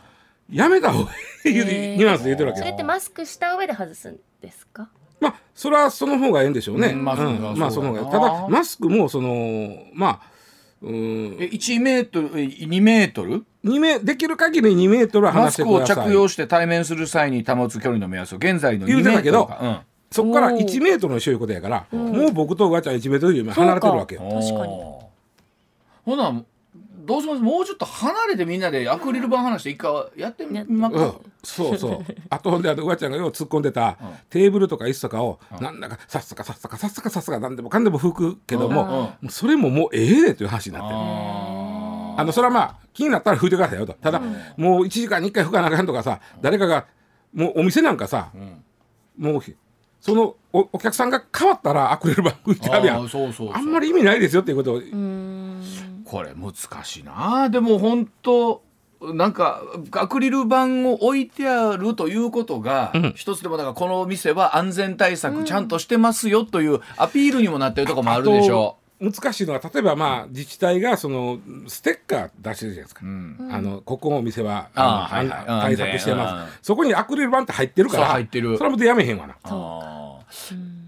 [0.52, 1.12] やめた方が
[1.46, 4.88] いいニュアンスで言ってるわけそれですってマスクした上で外すんですか？
[5.22, 10.32] まあそれはその方がええんでしょうね、うんまあそうまあその方がただマスクもそのまあ
[10.82, 16.06] うんえ1メートルえ2メートル？2メできる限り2メートルは離しマスクをてください。
[16.08, 19.60] 着用して対面する際に保つ距離の目安を現在の2言うてメートルたけどか。
[19.62, 19.78] うん。
[20.10, 20.66] そこからおー。
[20.66, 24.22] 1メートルの一緒いうことやから、もう僕とおばちゃん1メートル以上離れてるわけよ。
[24.22, 24.74] 確かに。
[26.04, 26.44] ほな
[27.12, 27.42] どうします？
[27.42, 32.06] もうちょっと離れてみんなでアクリル板離して一回やってみますかうん、そうそう。
[32.30, 33.98] あとほんであのおばちゃんがよう突っ込んでた、
[34.30, 40.96] テーブルとか椅子とかを、なんだかさっさかさっさかさっさかさっさかなんでもかんでも拭くけども、それももうええでという話になってる。
[40.98, 43.94] ああのそれはまあ気になったら拭いてくださいよと。
[43.94, 44.22] ただ、
[44.58, 46.86] もう1時間に1回拭かなあかんとかさ誰かが
[47.34, 48.32] もうお店なんかさ、
[49.18, 49.42] もう
[50.00, 55.62] そのおお客さんが変わったらアクリル板拭いてあるやんあーそうそうそうあんまり意味ないですよっていうことを、うん
[56.06, 57.50] これ難しいな。
[57.50, 58.64] でも本当
[59.02, 73.08] なんかアクリル板を置いてあるということが、一つでもだからこの店は安全対策ちゃんとしてますよというアピールにもなってるところもあるでしょあと難しいのは例えばまあ自治体がそのステッカー出してるじゃないですか、う。
[73.08, 73.50] うん。
[73.52, 75.46] あのここのお店はあーあのはいはい。
[75.48, 79.36] あ対策して安ます、全そこにアクリル板って入ってるからそう入ってるそれはもうやめへんわな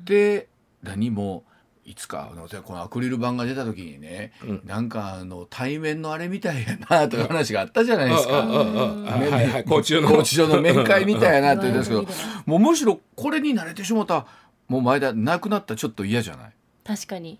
[0.06, 0.47] で
[0.84, 1.43] 何も
[1.86, 4.32] いつかあのこのアクリル板が出た時にね、
[4.65, 8.39] なんかあの対面のあれみたいやなという話があったじゃないですか。
[8.39, 9.06] うんうんうんうん。
[9.06, 10.62] ねはいはい交通の。
[10.62, 12.08] 面会みたいやなって言うんですけどうん。
[12.46, 14.26] もうむしろこれに慣れてしもた
[14.69, 16.52] もう前田なくなったらちょっと嫌じゃない？
[16.86, 17.38] 確かに。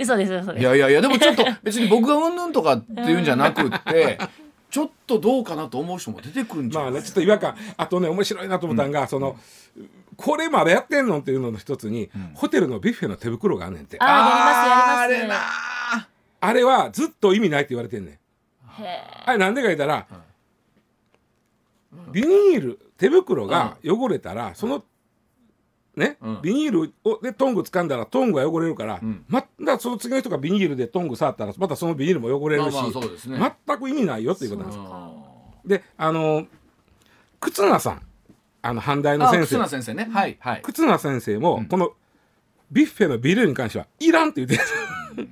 [0.00, 0.60] 嘘です嘘です。
[0.60, 4.18] いやいやいやでもちょっと別に僕がうんぬんとかっていうんじゃなくって
[4.70, 6.90] ちょっとどうかなと思う人も出てくるんじゃない？
[6.92, 7.54] まあねちょっと違和感。
[7.76, 9.36] あとね面白いなと思ったのが、その
[10.22, 13.96] これまでやってんのっていうのの一つに、ホテルのビュッフェの手袋があんねんて。
[14.00, 15.34] ああーやりますやりま
[16.00, 16.08] す。
[16.40, 18.14] あれなれはずっと意味ないって言われてんねん。
[18.14, 18.18] へ
[19.26, 20.06] あれなんでか言ったら、
[22.12, 24.84] ビニール手袋が汚れたら、その
[25.96, 26.42] ね、うん。
[26.42, 29.24] ビニールをでトング掴んだらトングが汚れるから、ん。
[29.28, 33.56] またその次の人がビニールでトング触ったらまたそのビニールも汚れるし、まあね。
[33.66, 34.78] 全く意味ないよっていうことなんです。
[34.80, 35.12] あ
[35.64, 36.46] であの
[37.40, 38.02] 忽那さん
[38.62, 39.56] あの阪大のあ先生。
[39.56, 40.08] 忽那先生ね。
[40.10, 40.62] はいはい。
[40.62, 41.92] 忽那先生も、この
[42.70, 45.28] ビュッフェのビールに関してはいらんって言ってる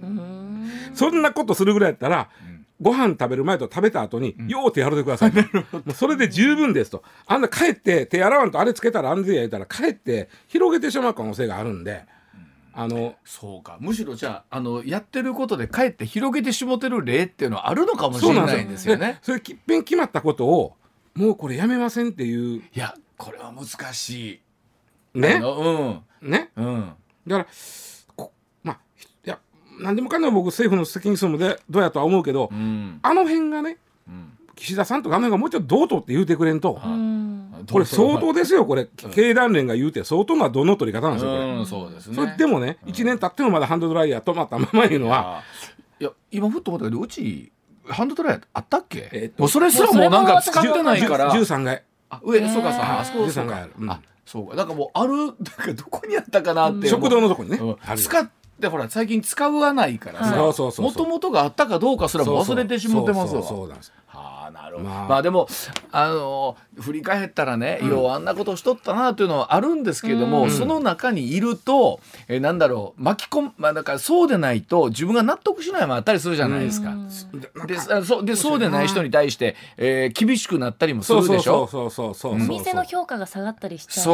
[0.95, 2.29] そんなことするぐらいやったら、
[2.81, 5.33] ご飯食べる前と食べた後に、よう手洗ってください、
[5.73, 7.03] もうそれで十分ですと。
[7.27, 12.05] あんな帰って手洗わんとあれつけたら安全や言ったら帰って広げてしまう可能性があるんで、
[12.73, 13.77] あのそうか。
[13.81, 19.19] むしろじゃああのやってることでかえって広げてしもてる例っていうのはあるのかもしれないんですよね。
[19.23, 20.75] それきっぺん決まったことを
[21.15, 24.41] もうこれやめませんっていういやこれは難し
[25.15, 25.19] い。
[25.19, 25.35] ね？
[25.35, 26.67] あのねうん。
[26.67, 26.93] うん。
[27.27, 27.47] だから
[28.17, 29.39] こまあひいや
[29.79, 32.99] 何でもかんでも僕政府の責任数もでどうやとは思うけど、うん。
[33.03, 33.77] あの辺がね
[34.09, 34.39] うん。
[34.57, 37.67] 岸田さんとかあの辺がもうちょっとどうとって言うてくれんと、ーうん。
[37.71, 38.87] これ相当ですよこれ。
[38.87, 42.15] 経団連が言うて相当などの取り方なんですよこれ、うんそうですね。
[42.15, 45.43] それでもね、1年経ってもまだハンドドライヤー止まったままいうのは、あ
[45.99, 47.53] いや今ふっと思ったけどうち
[47.87, 49.11] ハンドドライヤーあったっけ？
[49.13, 51.33] えっともうそれすらもうなんか使ってないから。
[51.35, 53.69] 13階あ上そうかさあそこ13そうか。
[53.79, 53.91] うん。
[53.91, 54.57] あそうか。
[54.57, 57.97] なんかもうあるなんかどこにあったかなって食堂のとこにね、うん。
[57.97, 63.43] 使ってほら最近使わないからさそうそうそうもともとがあったかどうかすらも忘れてしもってますわ。
[63.43, 63.69] そうそうそう。
[63.69, 63.93] なんです。
[64.07, 64.40] はあ。
[64.40, 64.40] な
[64.71, 65.09] るほどまあ。
[65.09, 65.49] まあでも
[65.93, 76.95] あの振り返ったらね、ようあんなことしとったなというのはあるんですけども、その中にいると、えーなんだろう巻き込むまあだからそうでないと自分が納得しないもあったりするじゃないですか。
[77.67, 81.67] であそうでそうでない人に対して、えー厳しくなったりもすそうそうるでしょ。
[81.67, 82.49] そうそうそうそうおそう。
[82.59, 84.13] 店の評価が下がったりしちゃいま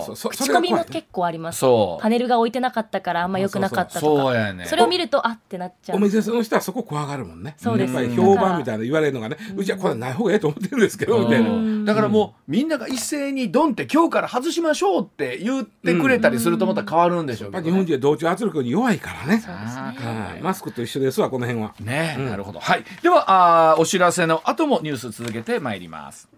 [0.00, 0.16] すそう。
[0.16, 1.60] そう口コミも結構あります。
[1.60, 2.02] そう。
[2.02, 4.00] パネルが置いてなかったからあんま良くなかったとか。
[4.00, 4.66] そうやね。
[4.66, 5.96] それを見るとあってなっちゃう。
[5.96, 7.54] お店の人はそこ怖がるもんね。
[7.58, 8.16] そうです。
[8.16, 9.36] 評判みたいな言われるのがね。
[9.56, 22.60] うちはこれない方がええと思ってるんですけどみたいなうんだからもうみんなが一斉にドンって今日から外しましょうって言ってくれたりするとまた変わるんでしょうけどねやっぱ日本人は同調圧力に弱いからねあーはいマスクと一緒ですわこの辺はね、なるほど。
[22.60, 22.84] はい。
[23.02, 26.28] ではあーお知らせの後もニュース続けてまいります。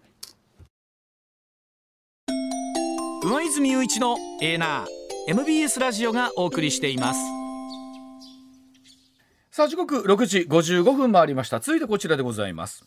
[3.22, 7.20] 上泉雄一のエーナー MBS ラジオがお送りしています
[9.50, 11.58] さあ時刻6時55分回りました。
[11.58, 12.84] 続いてこちらでございます。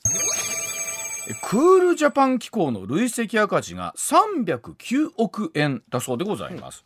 [1.35, 6.83] クールジャパン機構の累積赤字が309億円だそうでございます。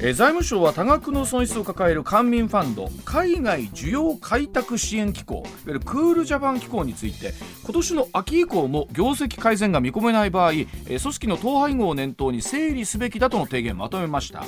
[0.00, 14.44] えー財務省は多額の損失を抱える官民ファンド海外需要開拓支援機構いわゆるクールジャパン機構について今年の秋以降も業績改善が見込めない場合、えー組織の統廃合を念頭に整理すべきだとの提言をまとめました、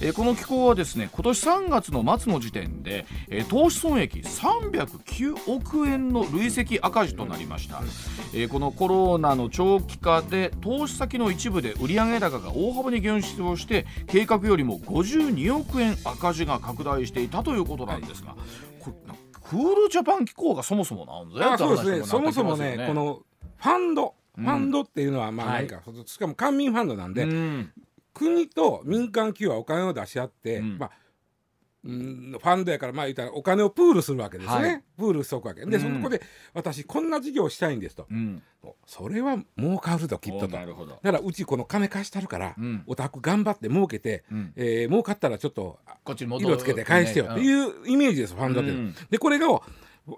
[0.00, 7.82] えーこの機構はですね今年3月の末の時点で、えー投資損益309億円の累積赤字となりました、
[8.34, 18.34] えーこのコロナの長期化で投資先の一部で売上高が大幅に減少をして計画よりも52億円赤字が拡大していたということなんですが、
[18.80, 21.98] これクールジャパン機構がそもそもなんだよあそうですね。
[21.98, 23.22] って話そもそもねこの
[23.58, 24.44] ファンドうん。
[24.44, 25.66] ファンドっていうのはまあはい。
[25.66, 27.72] 何か、しかも官民ファンドなんで、うん。
[28.14, 30.78] 国と民間企業はお金を出し合って、うん。
[30.78, 30.90] まあ
[31.84, 34.82] うんファンドやからまあ言ったらお金をプールするわけですね、はい。
[34.96, 35.66] プールしとくわけ。
[35.66, 35.96] で、うん。
[35.96, 36.22] そこで
[36.54, 38.06] 私こんな事業をしたいんですと。
[38.08, 38.42] うん。
[38.86, 40.46] それは儲かるときっとと。
[40.46, 41.00] おなるほど。
[41.02, 42.84] だからうちこの金貸したるから、うん。
[42.86, 44.52] お宅頑張って儲けて、うん。
[44.54, 48.70] えー儲かったらちょっと色つけて返してよっていうイメージですファンドって。
[48.70, 48.94] いうん。
[49.10, 49.46] でこれが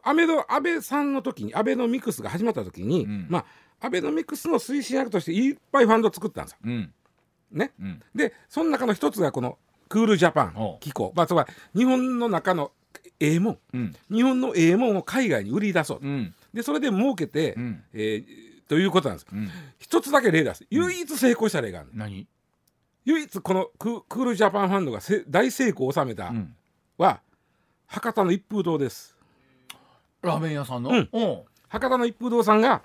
[0.03, 3.27] 安倍の安倍さんの時にアベノミクスが始まった時に、うん。
[3.31, 3.39] ま
[3.81, 6.59] あアベノミクスの推進役としていっぱいファンド作ったんですよ。
[6.65, 6.93] うん。
[7.53, 8.03] ね、うん。
[8.15, 9.59] でその中の一つがこの
[9.89, 12.73] クールジャパおン機構、まあ、つまり日本の中の
[13.21, 13.59] ええもん。
[13.75, 13.97] うん。
[14.11, 16.35] 日本のええもんを海外に売り出そう、うん。
[16.53, 17.83] でそれで儲けて、うん。
[17.93, 19.27] えーということなんです。
[19.31, 19.51] うん。
[19.79, 20.67] 一つだけ例出す。
[20.71, 22.27] 唯一成功した例がある、何？
[23.05, 26.57] 唯一このククールジャパンファンドがせ大成功を収めたうん。
[26.97, 27.21] は、
[27.87, 29.17] 博多の一風堂です。
[30.23, 30.91] ラーメン屋さんの？
[31.69, 32.81] 博多の一風堂さんが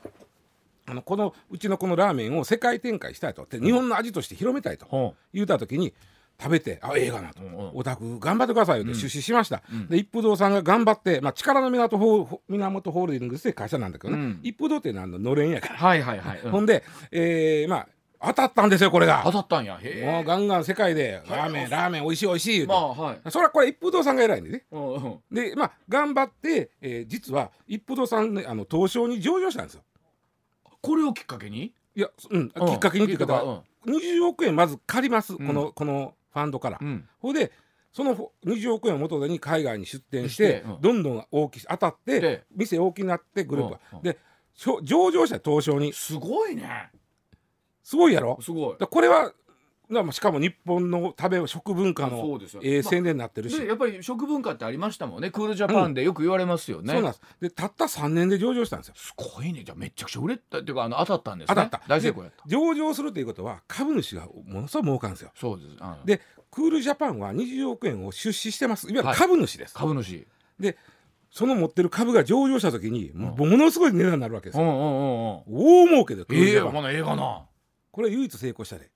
[0.86, 3.48] あのこのうちのこのラーメンを世界展開したいと。
[3.50, 5.94] で日本の味として広めたいとほ言うた時に
[6.42, 7.42] 食べてあええがなと。
[7.44, 7.72] ううんうん。
[7.76, 8.98] お宅頑張ってくださいよってうん。
[8.98, 9.88] 出資しました、うん。
[9.88, 14.40] で一風堂さんが頑張って、まあ、力の源ホー源ホールディングスって会社なんだけどね、うん。
[14.44, 16.40] 一風堂ってあののれんやから、はいはいはい。
[16.44, 16.52] うん。
[16.52, 17.88] ほんで、えーまあ
[18.22, 19.22] 当たったんですよこれが。
[19.24, 19.80] 当たったんや。
[19.82, 23.20] へもうガンガン世界でラーメンラーメン美味しい美味しい言うて、まあはい。
[23.30, 24.66] それはこれ一風堂さんが偉いんでね。
[24.72, 25.20] うんうん。
[25.32, 29.84] でまあ頑張って、えー実は一風堂さんねあの東証に上場したんですよ。
[30.82, 31.74] これをきっかけに？
[31.96, 32.68] いや、うん、うん。
[32.68, 35.48] きっかけにっていうか、きっか20億円まず借ります、うん。
[35.48, 36.80] このこのファンドから。
[36.82, 37.08] うん。
[37.34, 37.52] で
[37.92, 40.82] そのほ20億円を元手に海外に出店してうん。
[40.82, 44.04] どんどん大きし当たってで店大きくなってグループが、うんうん。
[44.04, 44.18] で
[44.84, 45.94] 上場した東証に。
[45.94, 46.92] すごいね。
[47.82, 48.38] すごいやろ？
[48.42, 48.78] すごい。
[48.78, 49.34] だこれは
[50.12, 55.32] しかも日本の食べ食文化そのええ宣伝になってるし、でやっぱり食文化ってありましたもんね。
[55.32, 57.22] クールジャパンでよく言われますよね、そうなんです。
[57.42, 58.94] でたった3年で上場したんですよ。
[58.96, 59.64] すごいね。
[59.64, 61.56] じゃあめちゃくちゃ売れたっていうかあの当たったんですね。
[61.56, 61.82] 当たった。
[61.88, 62.48] 大成功やった。
[62.48, 65.32] で上場するということは株主がものすごい儲かるんですよ。
[65.36, 65.76] そうです
[66.06, 66.22] で
[66.52, 68.88] クールジャパンは20億円を出資してます。
[68.88, 69.18] いわゆるはい。
[69.18, 70.28] 株主です、株主。
[70.60, 70.78] で
[71.32, 75.86] その持ってる株が上場した時にものすごい値段になるわけですよ、うんうんうんうん。
[75.86, 76.74] 大儲けでクールええジャパン。
[76.74, 77.46] この映画な。
[77.92, 78.90] これ唯一成功したで、うん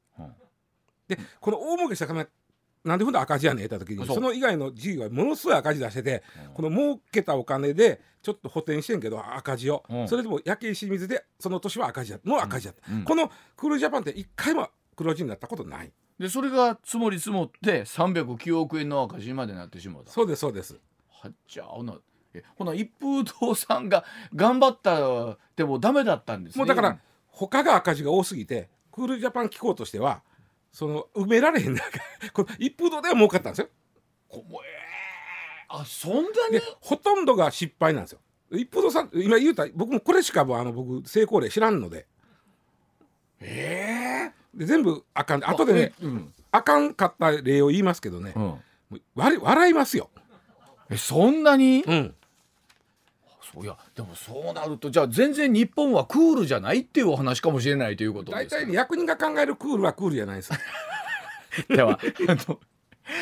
[1.07, 2.27] でこの大儲けした金
[2.83, 4.05] なんでほんと赤字やねん言った時に。
[4.05, 6.53] その以外の事業はものすごい赤字出してて、うん。
[6.53, 10.07] この儲けたお金でちょっと補填してんけど赤字を、うん。
[10.07, 12.19] それでも焼け石水でその年は赤字や。
[12.25, 13.03] の赤字やった、うん。
[13.03, 15.91] このクールジャパンって一回も黒字になったことない。
[16.19, 20.11] でそれが積もり積もって309億円の赤字までなってしまうた。
[20.11, 20.77] そうですそうです。
[21.09, 21.95] はっじゃあほな。
[22.33, 24.03] えほな一風堂さんが
[24.35, 26.59] 頑張ったでもダメだったんですね。
[26.59, 30.21] もうだから他が赤字が多すぎてクールジャパン機構としては
[30.73, 31.81] その埋められへんな
[32.33, 33.69] この一風堂では儲かったんですよ。
[34.27, 35.81] こもえー。
[35.81, 36.19] あそんな
[36.49, 36.59] に？
[36.59, 38.19] でほとんどが失敗なんですよ。
[38.51, 42.07] 一風堂さん今言うた僕もこれしかあの僕成功例知らんので。
[43.39, 45.43] えで全部あかん。
[45.43, 46.33] え後でねうん。
[46.51, 48.61] あかんかった例を言いますけどね、うん。
[49.15, 50.11] 笑いますよ、
[50.89, 51.83] えそんなに？
[51.85, 52.15] うん、
[53.61, 58.55] いやでもそうなるとじゃあ全然日本はクールじゃないっていうお話かもしれないということですか？
[58.57, 60.51] 大体ね役人が考えるクールはクールじゃないです。
[61.69, 62.59] ではあの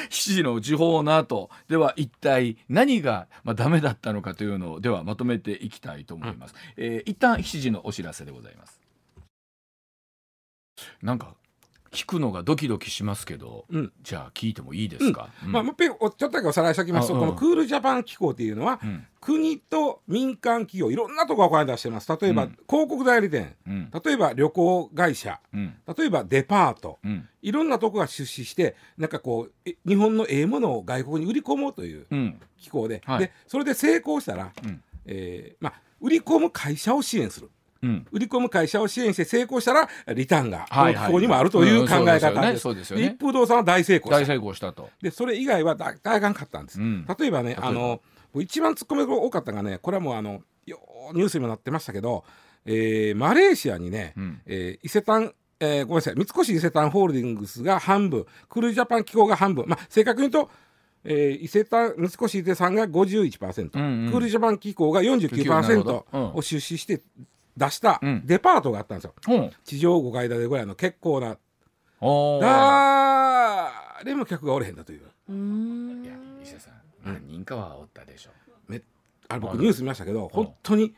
[0.10, 8.80] 7時の時報の後では一体何が、まあ、ダメだったのかというのをではまとめていきたいと思います、えー一旦7時のお知らせでございます。
[11.02, 11.36] なんか
[11.92, 13.92] 聞くのがドキドキしますけど、うん。
[14.02, 15.52] じゃあ聞いてもいいですか、うん。
[15.52, 19.06] まあ、もう一遍おちょっとだけおさらいしておきますと、このクールジャパン機構っていうのは、うん。
[19.20, 22.10] 国と民間企業いろんなところがお金出してます。
[22.20, 22.58] 例えば、うん。
[22.68, 23.56] 広告代理店。
[23.68, 23.92] うん。
[23.92, 25.42] 例えば旅行会社。
[25.54, 25.74] うん。
[25.98, 27.00] 例えばデパート。
[27.04, 27.28] うん。
[27.42, 32.40] いろんなとこが出資してなんかこうえ日本のええものを外国に売り込もうといううん。
[32.58, 33.20] 機構で,、はい。
[33.20, 34.82] でそれで成功したら、うん。
[35.08, 37.50] えーまあ、売り込む会社を支援する
[37.84, 38.06] うん。
[38.12, 41.04] 売り込む会社を支援して成功したらリターンがこはいはい。
[41.04, 42.70] の機構にもあるという考え方です。
[42.96, 44.34] 一風堂さんは大成功大した。
[44.34, 46.80] 成功したと、でそれ以外は大大がんかったんです。
[46.80, 47.06] うん。
[47.20, 48.02] 例えばねあの
[48.36, 50.42] 一番突っ込みが多かったのがねこれはもうあの
[51.14, 52.24] ニュースにもなってましたけど、
[52.66, 54.42] えーマレーシアにね、うん。
[54.46, 59.66] えー伊勢丹えーごめんなさい三越伊勢丹ホールディングスが半分クールジャパン機構が半分。
[59.68, 60.52] まあ正確に言うと、
[61.04, 64.12] えー伊勢丹三越伊勢丹が51%、うんうん。
[64.12, 66.06] クールジャパン機構がなるほ49%ど。
[66.14, 66.34] うん。
[66.36, 67.02] を出資して
[67.58, 68.26] 出したうん。
[68.26, 69.14] デパートがあったんですよ。
[69.28, 69.38] う。
[69.38, 71.38] ん地上5階建てぐらいの結構な
[72.00, 72.42] おー。
[74.04, 75.02] 誰も客がおれへんだという。
[75.30, 76.04] うーん。
[76.04, 76.74] いや伊勢さん
[77.06, 78.32] 何人かはおったでしょ。
[78.68, 78.82] め
[79.30, 80.96] あ僕ニュース見ましたけど本当に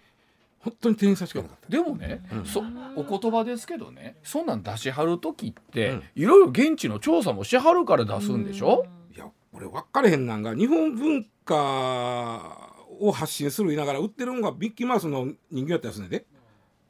[0.60, 1.70] 本当に店員さんしかいなかった。
[1.70, 2.64] でもね、そ
[2.96, 6.04] お言葉ですけどねそんなん出しはる時って、うん。
[6.16, 16.08] いろいろ現地の調査もしはるから出すんでしょ、いや俺分かれへんなんが日本文化を発信する言いながら売ってるのがビッキーマウスの人形やったやつね。
[16.08, 16.26] んで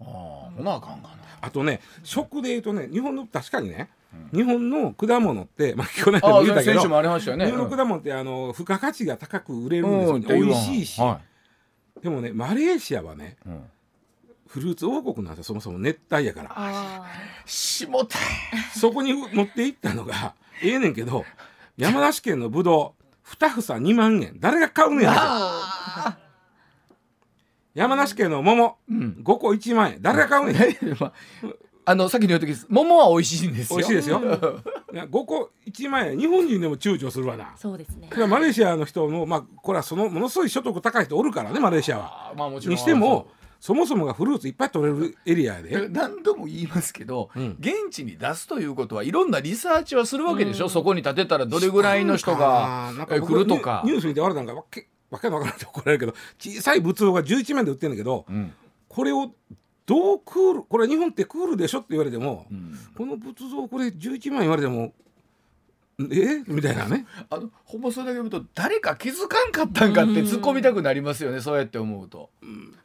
[0.02, 0.08] ああ
[0.56, 1.16] ほなあかんかな。
[1.42, 3.90] あとね食で言うとね日本の確かにね、
[4.34, 7.46] 日本の果物ってまあ去年ああも言ったけど先週もありましたよね。
[7.46, 11.20] 日本の果物ってあの付加価値が高く売れるんですよ、う美味しいし、は
[12.02, 13.64] でもねマレーシアはねいうん。
[14.48, 16.52] フルーツ王国なんですよそもそも熱帯やから。
[16.56, 17.06] あ
[17.46, 18.18] 下田
[18.76, 21.26] そこに持って行ったのがええねんけど
[21.76, 24.36] 山梨県のぶどう2房2万円。
[24.40, 25.08] 誰が買うねん
[27.74, 29.18] 山梨県の桃うん。
[29.24, 29.98] 5個1万円。
[30.02, 30.60] 誰が買うね
[30.94, 31.14] ん まあ
[31.86, 33.78] あのさっきの言う時です桃は美味しいんですよ。
[33.78, 34.22] 美味しいですよ。
[34.94, 36.18] いや5個1万円。
[36.18, 37.44] 日本人でも躊躇するわな。
[37.46, 38.10] ーそうですね。
[38.28, 42.32] マレーシアの人のまあこれはそのものすごい所得高い人おるからねマレーシアは。
[42.32, 42.76] あまあもちろん。
[42.76, 43.28] にしても
[43.60, 47.58] そもそもがフルーツいっぱい取れるエリアやで何度も言いますけど、うん。
[47.60, 53.82] 現地に出すということはいろんなリサーチはするわけでしょ、そこに建てたらどれぐらいの人がなんかえ僕来るとか。
[53.86, 54.54] ニュース見て俺なんか
[55.14, 58.54] わけわからんって怒られるけど小さい仏像が11万で売ってるんだけどうん。
[58.90, 59.32] これを
[59.86, 62.78] どうクールこれ日本ってクールでしょって言われても、うん。
[62.96, 64.94] この仏像これ11万言われても
[66.00, 66.44] え？
[66.48, 67.06] みたいなね。
[67.30, 72.30] あのほんまそれだけ見ると誰か気づかんかったんかって突っ込みたくなりますよね、そうやって思うと。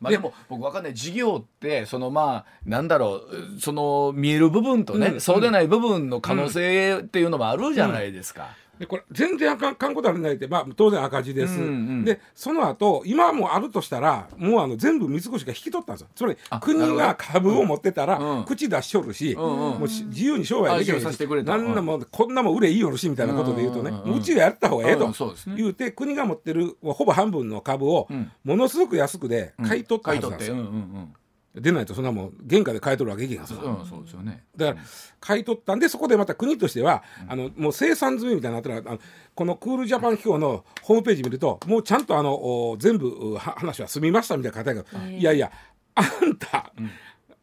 [0.00, 3.22] まあ、でも僕わかんない事業ってそのまあなんだろ
[3.56, 5.20] うその見える部分とね、うん。
[5.20, 8.56] そうでない部分の可能性っていうのもあるじゃないですか。
[8.78, 12.04] でこれ全然あかんかんことあるないって、まあ、当然赤字です、うんうん。
[12.04, 16.08] でその後今もあるとしたらもうあの全部三越が引き取ったんですよ。
[16.14, 18.44] つまりあ国が株を持ってたら、うん。
[18.44, 24.10] 口出しとるし、うんうんもうし自由に商売できるあ自由にさせてくれとなんなもんこんなもん売れいいよるしみたいなことで言うとね、うんうんうん。
[24.12, 25.12] うんうちがやった方がええと、
[25.56, 28.30] 言うて国が持ってるほぼ半分の株をうん。
[28.44, 31.14] ものすごく安くで買い取ったんですよ、うんうん
[31.60, 34.44] でないとそんなもん原価で買い取るわけいけへんそうですよね。
[34.56, 34.86] だから
[35.20, 38.98] 買い取ったんでそこでまた国としては、あのもう生産済みみたいになってるあの
[39.34, 45.18] このクールジャパン機構のホームページ見るともうちゃんとあのお全部話は済みましたみたいな書いてあるけど、へえ。
[45.18, 45.52] いやいや
[45.94, 46.72] あんた、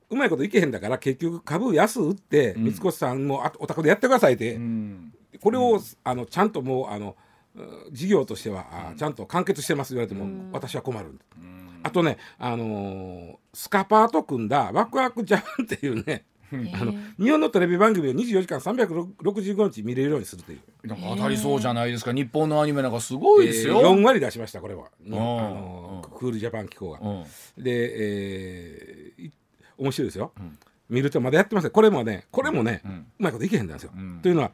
[0.10, 2.64] うまいこといけへんだから結局株安売って、ん。
[2.64, 5.14] 三越さんもあお宅でやってくださいって、うん。
[5.42, 7.16] これを、あのちゃんともうあの
[7.56, 7.60] う
[7.92, 11.20] 事業としては、あちゃんと完結してます言われても、私は困る。
[11.86, 22.12] あとね、あのースカパーと組んだワクワクジャパンっていうね、あの日本のテレビ番組を24時間365日見れるようにするという、なんか当たりそうじゃないですか。
[22.12, 23.82] 日本のアニメなんかすごいですよ。
[23.82, 25.14] えー4割出しましたこれは、ん。
[25.14, 27.00] あのークールジャパン機構が。
[27.02, 27.04] う
[27.60, 27.64] ん。
[27.64, 29.32] で、えーい
[29.78, 30.32] 面白いですよ、
[30.90, 33.06] 見るとまだやってますねこれもねこれもね、うん。
[33.20, 33.92] まいこといけへんなんですよ。
[33.96, 34.22] ん。
[34.24, 34.52] というのは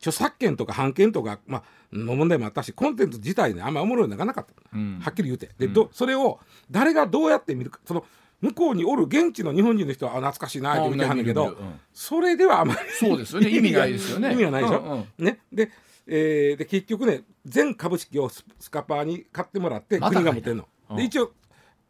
[0.00, 5.00] 著作権とか版権とか、まあの問題もあったしコンテンツ自体ねあんまおもろいのがなかった、うん。
[5.00, 5.50] はっきり言うて。
[5.58, 6.40] で、どそれを
[6.70, 8.04] 誰がどうやって見るかその
[8.40, 11.80] 向こうにおる現地の日本人の人はあ懐かしいなって見てはんねんけど、うん。
[11.92, 13.50] それではあまりそうですよね。
[13.54, 14.32] 意味ないですよね。
[14.32, 14.92] 意味がないでしょ、うん。
[14.92, 15.40] うんね。
[15.52, 15.70] で,、
[16.06, 20.96] えーで結局ね全株式をススカパーに買ってもらって国が持ってんの、うん。
[20.96, 21.32] で一応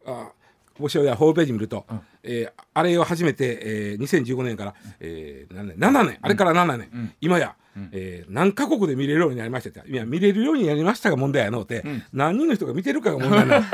[0.05, 0.31] あ
[0.77, 1.85] もしやホームページ見ると、
[2.23, 6.17] えーあれを始めて、えー2015年から、えー何年？7年。
[6.21, 7.55] あれから7年、今や、
[7.91, 9.89] えー何カ国で見れるようになりましたって。
[9.91, 13.65] いや見れるようになりましたが問題やのうて、何人の人が見てるかが問題なの。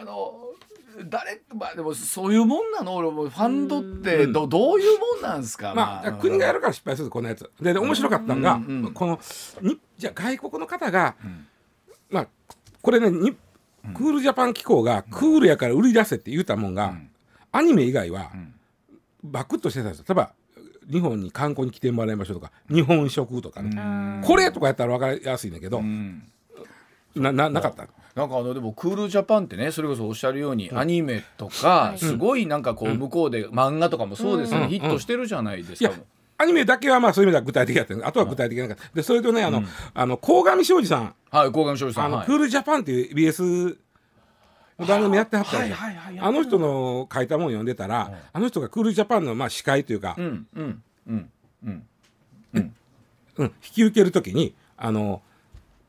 [0.00, 0.34] あの
[1.08, 2.96] 誰まあでもそういうもんなの？
[2.96, 5.74] 俺もファンドってど,、どういうもんなんですか？
[5.74, 7.48] まあ、国がやるから失敗するこんなやつ。
[7.60, 9.20] でで面白かったのが、うんうんこの
[9.62, 11.14] にじゃあ外国の方が、
[12.10, 12.26] まあ
[12.82, 13.36] これねに
[13.94, 16.94] クールジャパン機構がクールやから売り出せって言うたもんが、
[17.52, 18.32] アニメ以外は、
[19.22, 20.04] バクッとしてたんですよ。
[20.08, 20.32] 例えば
[20.90, 26.22] 日本に観光に来てもらいましょうとか日本食とかね、これとかやったら分かりやすいんだけど、うん。
[27.14, 27.88] なななかった？
[28.14, 35.92] なんかあのでもクールジャパンってねそれこそおっしゃるようにアニメとかすごいなんかこう向こうで漫画とかもそうですよねヒットしてるじゃないですか。
[36.40, 39.62] アニメだけはまあそういう意味では具体的だったあとは具体的なかったでそれとねあの、
[39.92, 41.14] あの鴻上庄司さん。
[41.30, 42.12] はい、鴻上庄司さあん。
[42.12, 42.20] はい。
[42.20, 43.74] のクールジャパンっていう BS の
[44.86, 45.74] 番組やってはったんで
[46.20, 51.30] あの人の書いたもん読んでたら、あの人がクールジャパンのまあ司会というか、うんうんうん
[51.64, 51.84] うん。
[53.36, 55.22] うん、引き受けるときにあの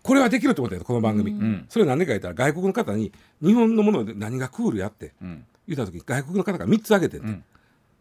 [0.04, 3.12] これはできると思ったよこの番組、それなんでか言ったら外国の方に
[3.44, 5.46] 日本のもので何がクールやってうん。
[5.68, 7.44] 言った時に外国の方が3つ挙げてんて、ん。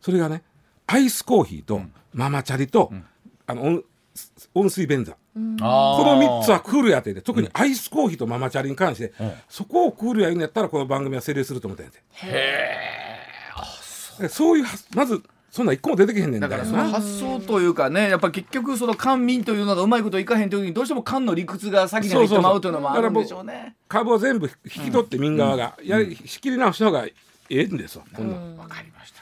[0.00, 0.42] それがね
[0.86, 1.82] アイスコーヒーと
[2.14, 2.90] ママチャリと、
[3.46, 3.84] あの温
[4.54, 5.16] 温水便座
[5.58, 9.12] ここの3つはクールやってて特にアイスコーヒーとママチャリに関して、
[9.48, 11.98] そこをクールや言うんやったらこの番組は成立すると思ったんやて。
[12.12, 14.58] へそう。
[14.58, 23.74] いうはまずそんな一個も出てけへんねんだからそのな発想というかねやっぱ結局その官民というのがうまいこといかへんという時にどうしても官の理屈が先に入ってまうというのもあるんでしょうね。
[23.88, 27.12] 株を全部引き取って民側が、やり仕切り直した方がえ
[27.50, 28.56] えんですわ、こんなん。
[28.56, 29.17] わかりました